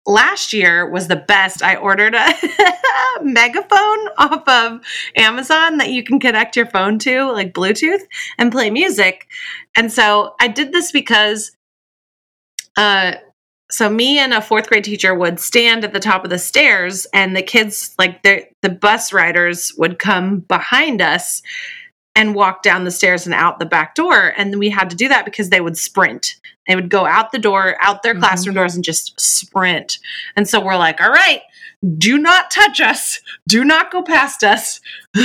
last 0.08 0.52
year 0.52 0.88
was 0.90 1.06
the 1.06 1.16
best. 1.16 1.62
I 1.62 1.76
ordered 1.76 2.14
a 2.14 2.34
megaphone 3.22 4.08
off 4.16 4.48
of 4.48 4.80
Amazon 5.14 5.76
that 5.76 5.90
you 5.90 6.02
can 6.02 6.18
connect 6.18 6.56
your 6.56 6.66
phone 6.66 6.98
to, 7.00 7.30
like 7.30 7.52
Bluetooth, 7.52 8.02
and 8.38 8.50
play 8.50 8.70
music. 8.70 9.28
And 9.76 9.92
so 9.92 10.34
I 10.40 10.48
did 10.48 10.72
this 10.72 10.90
because 10.90 11.52
uh 12.76 13.12
so 13.70 13.90
me 13.90 14.18
and 14.18 14.32
a 14.32 14.40
fourth 14.40 14.68
grade 14.68 14.84
teacher 14.84 15.14
would 15.14 15.38
stand 15.38 15.84
at 15.84 15.92
the 15.92 16.00
top 16.00 16.24
of 16.24 16.30
the 16.30 16.38
stairs 16.38 17.06
and 17.12 17.36
the 17.36 17.42
kids 17.42 17.94
like 17.98 18.22
the 18.22 18.44
the 18.62 18.70
bus 18.70 19.12
riders 19.12 19.72
would 19.76 19.98
come 19.98 20.40
behind 20.40 21.02
us 21.02 21.42
and 22.18 22.34
walk 22.34 22.62
down 22.62 22.84
the 22.84 22.90
stairs 22.90 23.26
and 23.26 23.34
out 23.34 23.60
the 23.60 23.66
back 23.66 23.94
door. 23.94 24.34
And 24.36 24.58
we 24.58 24.70
had 24.70 24.90
to 24.90 24.96
do 24.96 25.08
that 25.08 25.24
because 25.24 25.50
they 25.50 25.60
would 25.60 25.76
sprint. 25.78 26.34
They 26.66 26.74
would 26.74 26.90
go 26.90 27.06
out 27.06 27.30
the 27.30 27.38
door 27.38 27.76
out 27.80 28.02
their 28.02 28.14
Mhm. 28.14 28.18
classroom 28.20 28.56
doors 28.56 28.74
and 28.74 28.84
just 28.84 29.18
sprint. 29.20 29.98
And 30.36 30.48
so 30.48 30.60
we're 30.60 30.76
like 30.76 31.00
all 31.00 31.10
right 31.10 31.42
do 31.96 32.18
not 32.18 32.50
touch 32.50 32.80
us. 32.80 33.20
Do 33.46 33.64
not 33.64 33.92
go 33.92 34.02
past 34.02 34.42
us. 34.42 34.80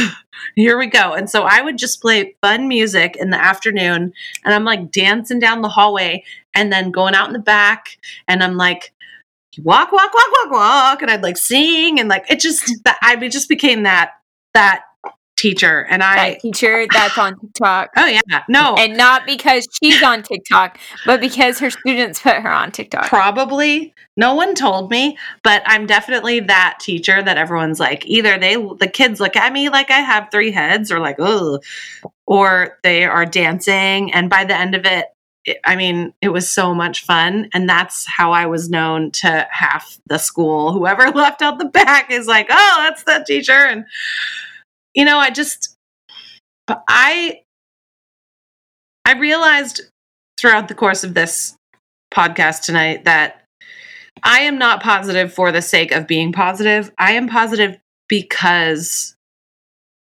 Here 0.55 0.77
we 0.77 0.85
go. 0.85 1.13
And 1.13 1.27
so 1.27 1.43
i 1.43 1.61
would 1.61 1.79
just 1.79 1.99
play 1.99 2.35
fun 2.41 2.67
music 2.67 3.15
in 3.15 3.31
the 3.31 3.43
afternoon 3.43 4.13
and 4.45 4.53
i'm 4.53 4.63
like 4.63 4.91
dancing 4.91 5.39
down 5.39 5.61
the 5.61 5.69
hallway 5.69 6.23
and 6.53 6.71
then 6.71 6.91
going 6.91 7.15
out 7.15 7.27
in 7.27 7.33
the 7.33 7.39
back 7.39 7.97
and 8.27 8.43
i'm 8.43 8.55
like 8.55 8.93
walk 9.63 9.91
walk 9.91 10.13
walk 10.13 10.27
walk 10.31 10.51
walk 10.51 11.01
and 11.01 11.09
i'd 11.09 11.23
like 11.23 11.37
sing 11.37 11.99
and 11.99 12.09
like 12.09 12.25
it 12.29 12.39
just 12.39 12.71
that 12.83 12.99
i 13.01 13.15
just 13.27 13.49
became 13.49 13.83
that 13.83 14.11
that 14.53 14.83
teacher 15.35 15.85
and 15.89 16.03
i 16.03 16.31
That 16.31 16.39
teacher 16.41 16.85
that's 16.93 17.17
on 17.17 17.39
TikTok. 17.39 17.89
oh 17.97 18.05
yeah 18.05 18.43
no 18.47 18.75
And 18.77 18.95
not 18.97 19.25
because 19.25 19.67
she's 19.81 20.01
on 20.03 20.23
TikTok, 20.23 20.77
but 21.05 21.19
because 21.19 21.59
her 21.59 21.69
students 21.69 22.19
put 22.21 22.35
her 22.35 22.51
on 22.51 22.71
TikTok. 22.71 23.07
probably 23.07 23.93
no 24.15 24.35
one 24.35 24.53
told 24.55 24.91
me 24.91 25.17
but 25.43 25.63
i'm 25.65 25.85
definitely 25.87 26.39
that 26.39 26.77
teacher 26.79 27.21
that 27.23 27.37
everyone's 27.37 27.79
like 27.79 28.05
either 28.05 28.37
they 28.37 28.55
the 28.55 28.87
kids 28.91 29.19
look 29.19 29.35
at 29.35 29.51
me 29.51 29.69
like 29.69 29.89
i 29.89 29.99
have 29.99 30.27
three 30.31 30.51
heads 30.51 30.91
or 30.91 30.99
like 30.99 31.15
oh 31.19 31.59
or 32.27 32.77
they 32.83 33.03
are 33.03 33.25
dancing 33.25 34.13
and 34.13 34.29
by 34.29 34.43
the 34.45 34.55
end 34.55 34.75
of 34.75 34.85
it 34.85 35.07
it- 35.45 35.59
I 35.65 35.75
mean, 35.75 36.13
it 36.21 36.29
was 36.29 36.49
so 36.49 36.73
much 36.73 37.03
fun. 37.03 37.49
And 37.53 37.67
that's 37.67 38.05
how 38.07 38.31
I 38.31 38.45
was 38.45 38.69
known 38.69 39.11
to 39.11 39.45
half 39.51 39.97
the 40.07 40.17
school. 40.17 40.71
Whoever 40.71 41.11
left 41.11 41.41
out 41.41 41.59
the 41.59 41.65
back 41.65 42.09
is 42.09 42.27
like, 42.27 42.47
oh, 42.49 42.75
that's 42.79 43.03
that 43.03 43.25
teacher. 43.25 43.51
And, 43.51 43.83
you 44.93 45.05
know, 45.05 45.17
I 45.17 45.29
just, 45.29 45.75
I, 46.67 47.41
I 49.05 49.13
realized 49.13 49.81
throughout 50.39 50.67
the 50.67 50.75
course 50.75 51.03
of 51.03 51.13
this 51.13 51.55
podcast 52.13 52.61
tonight 52.61 53.05
that 53.05 53.43
I 54.23 54.41
am 54.41 54.57
not 54.57 54.83
positive 54.83 55.33
for 55.33 55.51
the 55.51 55.61
sake 55.61 55.91
of 55.91 56.07
being 56.07 56.31
positive. 56.31 56.91
I 56.97 57.13
am 57.13 57.27
positive 57.27 57.77
because 58.07 59.15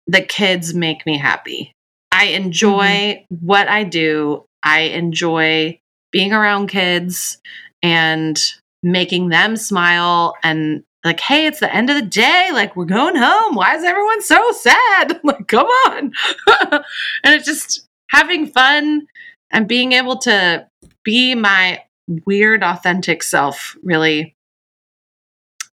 the 0.07 0.23
kids 0.23 0.75
make 0.75 1.05
me 1.07 1.19
happy. 1.19 1.73
I 2.12 2.27
enjoy 2.27 2.87
mm-hmm. 2.87 3.47
what 3.47 3.69
I 3.69 3.85
do. 3.85 4.45
I 4.62 4.81
enjoy 4.81 5.79
being 6.12 6.33
around 6.33 6.69
kids 6.69 7.39
and 7.83 8.41
making 8.83 9.29
them 9.29 9.57
smile 9.57 10.35
and 10.43 10.83
like, 11.07 11.21
hey, 11.21 11.47
it's 11.47 11.61
the 11.61 11.75
end 11.75 11.88
of 11.88 11.97
the 11.97 12.03
day. 12.03 12.51
Like, 12.53 12.77
we're 12.77 12.85
going 12.85 13.16
home. 13.16 13.55
Why 13.55 13.75
is 13.77 13.85
everyone 13.85 14.23
so 14.23 14.53
sad? 14.53 15.21
like, 15.25 15.49
come 15.49 15.66
on. 15.66 16.12
and 16.73 17.35
it's 17.35 17.47
just 17.47 17.87
having 18.11 18.47
fun 18.47 19.07
and 19.51 19.69
being 19.69 19.92
able 19.92 20.19
to 20.19 20.66
be 21.03 21.35
my 21.35 21.83
weird, 22.27 22.62
authentic 22.62 23.23
self 23.23 23.77
really 23.83 24.35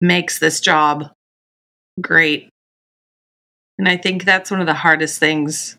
makes 0.00 0.38
this 0.38 0.60
job 0.60 1.10
great. 2.00 2.48
And 3.78 3.88
I 3.88 3.96
think 3.96 4.24
that's 4.24 4.50
one 4.50 4.60
of 4.60 4.66
the 4.66 4.74
hardest 4.74 5.18
things 5.18 5.76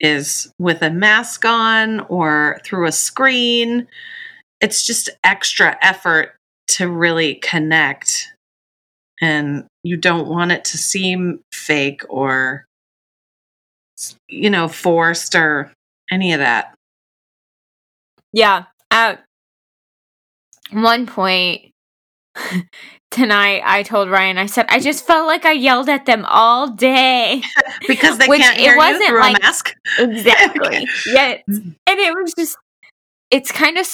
is 0.00 0.52
with 0.58 0.82
a 0.82 0.90
mask 0.90 1.44
on 1.44 2.00
or 2.00 2.60
through 2.64 2.86
a 2.86 2.92
screen. 2.92 3.86
It's 4.60 4.86
just 4.86 5.10
extra 5.22 5.78
effort 5.82 6.34
to 6.68 6.88
really 6.88 7.36
connect. 7.36 8.29
And 9.20 9.66
you 9.82 9.96
don't 9.96 10.28
want 10.28 10.52
it 10.52 10.64
to 10.66 10.78
seem 10.78 11.40
fake 11.52 12.02
or, 12.08 12.64
you 14.28 14.48
know, 14.50 14.66
forced 14.68 15.34
or 15.34 15.72
any 16.10 16.32
of 16.32 16.38
that. 16.38 16.74
Yeah. 18.32 18.64
At 18.90 19.22
one 20.72 21.06
point 21.06 21.70
tonight, 23.10 23.62
I 23.64 23.82
told 23.82 24.08
Ryan, 24.08 24.38
I 24.38 24.46
said, 24.46 24.66
I 24.68 24.80
just 24.80 25.06
felt 25.06 25.26
like 25.26 25.44
I 25.44 25.52
yelled 25.52 25.88
at 25.88 26.06
them 26.06 26.24
all 26.26 26.68
day. 26.68 27.42
Because 27.88 28.18
they 28.18 28.26
Which 28.28 28.40
can't 28.42 28.56
it 28.56 28.60
hear 28.60 28.72
you 28.72 28.78
wasn't 28.78 29.06
through 29.08 29.20
like- 29.20 29.38
a 29.38 29.42
mask. 29.42 29.74
Exactly. 29.98 30.86
Yeah. 31.06 31.38
Mm-hmm. 31.48 31.70
And 31.86 31.98
it 32.00 32.14
was 32.14 32.34
just, 32.34 32.56
it's 33.30 33.50
kind 33.50 33.78
of 33.78 33.86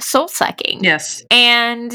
soul 0.00 0.28
sucking. 0.28 0.82
Yes. 0.84 1.24
And 1.30 1.92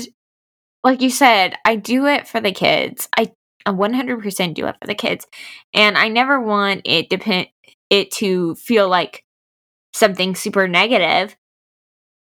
like 0.84 1.02
you 1.02 1.10
said, 1.10 1.56
I 1.66 1.76
do 1.76 2.06
it 2.08 2.28
for 2.28 2.42
the 2.42 2.52
kids. 2.52 3.08
I 3.18 3.32
I 3.66 3.72
100% 3.72 4.56
do 4.56 4.66
it 4.68 4.76
for 4.82 4.88
the 4.88 4.96
kids. 4.96 5.28
And 5.74 5.98
I 5.98 6.08
never 6.08 6.40
want 6.42 6.82
it 6.86 7.10
depend 7.10 7.48
it 7.90 8.12
to 8.14 8.56
feel 8.56 8.90
like 8.90 9.24
something 9.94 10.36
super 10.36 10.68
negative. 10.68 11.36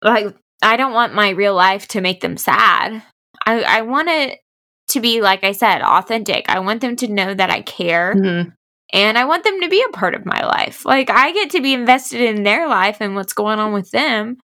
Like 0.02 0.36
I 0.62 0.76
don't 0.76 0.92
want 0.92 1.14
my 1.14 1.30
real 1.30 1.54
life 1.54 1.88
to 1.88 2.00
make 2.00 2.20
them 2.20 2.36
sad. 2.36 3.02
I 3.46 3.62
I 3.62 3.82
want 3.82 4.08
it 4.08 4.40
to 4.88 5.00
be 5.00 5.20
like 5.20 5.44
I 5.44 5.52
said, 5.52 5.82
authentic. 5.82 6.46
I 6.48 6.60
want 6.60 6.80
them 6.80 6.96
to 6.96 7.08
know 7.08 7.34
that 7.34 7.50
I 7.50 7.62
care 7.62 8.14
Mhm. 8.14 8.52
and 8.92 9.18
I 9.18 9.24
want 9.24 9.44
them 9.44 9.60
to 9.62 9.68
be 9.68 9.82
a 9.82 9.92
part 9.92 10.14
of 10.14 10.26
my 10.26 10.44
life. 10.44 10.84
Like 10.84 11.10
I 11.10 11.32
get 11.32 11.50
to 11.50 11.62
be 11.62 11.72
invested 11.74 12.20
in 12.20 12.42
their 12.42 12.68
life 12.68 12.98
and 13.00 13.14
what's 13.14 13.32
going 13.32 13.58
on 13.58 13.72
with 13.72 13.90
them. 13.90 14.38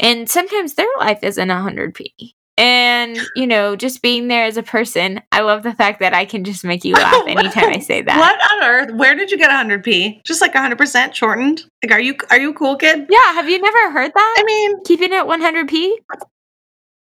And 0.00 0.28
sometimes 0.30 0.74
their 0.74 0.88
life 0.98 1.20
isn't 1.22 1.50
a 1.50 1.54
100p. 1.54 2.34
And, 2.60 3.18
you 3.34 3.46
know, 3.46 3.74
just 3.74 4.02
being 4.02 4.28
there 4.28 4.44
as 4.44 4.56
a 4.58 4.62
person, 4.62 5.20
I 5.32 5.40
love 5.40 5.62
the 5.62 5.72
fact 5.72 5.98
that 6.00 6.12
I 6.12 6.26
can 6.26 6.44
just 6.44 6.62
make 6.64 6.84
you 6.84 6.94
laugh 6.94 7.24
anytime 7.26 7.70
I 7.70 7.78
say 7.78 8.02
that. 8.02 8.18
What 8.18 8.52
on 8.52 8.68
earth? 8.68 8.94
Where 8.94 9.14
did 9.14 9.30
you 9.30 9.38
get 9.38 9.48
100p? 9.50 10.22
Just 10.24 10.40
like 10.42 10.52
100% 10.52 11.14
shortened? 11.14 11.64
Like, 11.82 11.92
are 11.92 12.00
you 12.00 12.14
are 12.30 12.38
you 12.38 12.50
a 12.50 12.54
cool 12.54 12.76
kid? 12.76 13.06
Yeah, 13.08 13.32
have 13.32 13.48
you 13.48 13.58
never 13.60 13.90
heard 13.92 14.12
that? 14.14 14.34
I 14.38 14.44
mean, 14.44 14.82
Keeping 14.84 15.12
it 15.12 15.24
100p? 15.24 15.90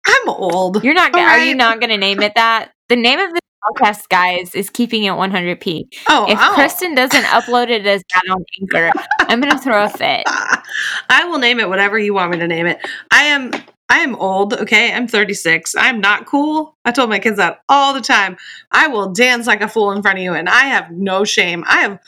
I'm 0.08 0.30
old. 0.30 0.84
You're 0.84 0.94
not 0.94 1.12
gonna, 1.12 1.26
are 1.26 1.44
you 1.44 1.56
not 1.56 1.80
going 1.80 1.90
to 1.90 1.98
name 1.98 2.22
it 2.22 2.34
that? 2.36 2.72
The 2.90 2.96
name 2.96 3.20
of 3.20 3.34
the 3.34 3.40
podcast, 3.66 4.08
guys, 4.10 4.56
is 4.56 4.70
Keeping 4.70 5.04
It 5.04 5.12
100p. 5.12 5.88
oh, 6.08 6.28
If 6.30 6.38
I'll- 6.40 6.54
Kristen 6.54 6.96
doesn't 6.96 7.24
upload 7.26 7.70
it 7.70 7.86
as 7.86 8.04
that 8.14 8.24
on 8.32 8.46
Anchor, 8.62 8.92
I'm 9.22 9.42
going 9.42 9.52
to 9.52 9.60
throw 9.60 9.84
a 9.84 9.90
fit. 9.90 10.24
I 11.10 11.26
will 11.26 11.40
name 11.40 11.60
it 11.60 11.68
whatever 11.68 11.98
you 12.00 12.14
want 12.14 12.32
me 12.32 12.38
to 12.38 12.48
name 12.48 12.68
it. 12.68 12.80
I 13.12 13.24
am 13.24 13.52
I 13.90 14.00
am 14.00 14.16
old, 14.16 14.54
okay? 14.54 14.92
I'm 14.92 15.08
36. 15.08 15.76
I'm 15.78 16.02
not 16.02 16.26
cool. 16.26 16.76
I 16.84 16.92
told 16.92 17.10
my 17.10 17.20
kids 17.20 17.38
that 17.38 17.62
all 17.70 17.94
the 17.94 18.02
time. 18.02 18.38
I 18.72 18.88
will 18.88 19.14
dance 19.14 19.48
like 19.48 19.62
a 19.62 19.68
fool 19.68 19.92
in 19.92 20.02
front 20.02 20.18
of 20.18 20.24
you 20.24 20.34
and 20.34 20.50
I 20.50 20.64
have 20.66 20.92
no 20.92 21.24
shame. 21.24 21.64
I 21.68 21.78
have 21.78 22.00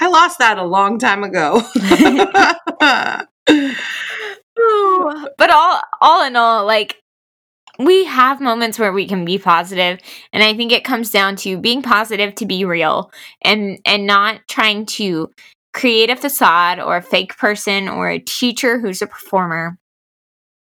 I 0.00 0.08
lost 0.08 0.40
that 0.40 0.58
a 0.58 0.64
long 0.64 0.98
time 0.98 1.22
ago. 1.22 1.62
But 5.38 5.50
all 5.50 5.80
all 6.00 6.24
in 6.24 6.36
all 6.36 6.64
like 6.66 7.02
we 7.78 8.04
have 8.04 8.40
moments 8.40 8.78
where 8.78 8.92
we 8.92 9.06
can 9.08 9.24
be 9.24 9.38
positive 9.38 9.98
and 10.32 10.42
i 10.42 10.54
think 10.54 10.70
it 10.70 10.84
comes 10.84 11.10
down 11.10 11.36
to 11.36 11.58
being 11.58 11.82
positive 11.82 12.34
to 12.34 12.46
be 12.46 12.64
real 12.64 13.10
and 13.42 13.78
and 13.84 14.06
not 14.06 14.40
trying 14.48 14.84
to 14.84 15.30
create 15.72 16.10
a 16.10 16.16
facade 16.16 16.78
or 16.78 16.96
a 16.96 17.02
fake 17.02 17.36
person 17.38 17.88
or 17.88 18.08
a 18.08 18.18
teacher 18.18 18.78
who's 18.78 19.02
a 19.02 19.06
performer 19.06 19.78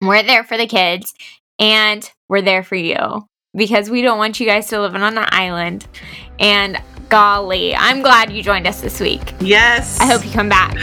we're 0.07 0.23
there 0.23 0.45
for 0.45 0.57
the 0.57 0.67
kids 0.67 1.15
and 1.59 2.11
we're 2.29 2.43
there 2.43 2.63
for 2.63 2.77
you 2.77 3.27
because 3.57 3.89
we 3.89 4.03
don't 4.03 4.19
want 4.19 4.41
you 4.41 4.47
guys 4.47 4.69
to 4.69 4.81
live 4.81 4.95
on 4.95 5.03
an 5.03 5.25
island 5.29 5.87
and 6.39 6.81
golly 7.09 7.75
i'm 7.77 8.03
glad 8.03 8.33
you 8.33 8.43
joined 8.43 8.67
us 8.67 8.81
this 8.81 8.99
week 9.01 9.35
yes. 9.41 10.01
i 10.01 10.07
hope 10.07 10.25
you 10.25 10.33
come 10.33 10.49
back 10.49 10.75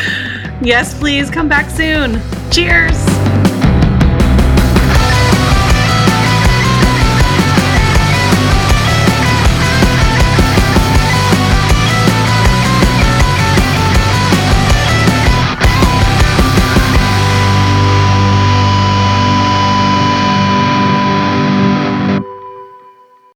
Yes, 0.64 0.98
please 0.98 1.32
come 1.32 1.50
back 1.50 1.72
soon. 1.72 2.22
Cheers. 2.52 3.21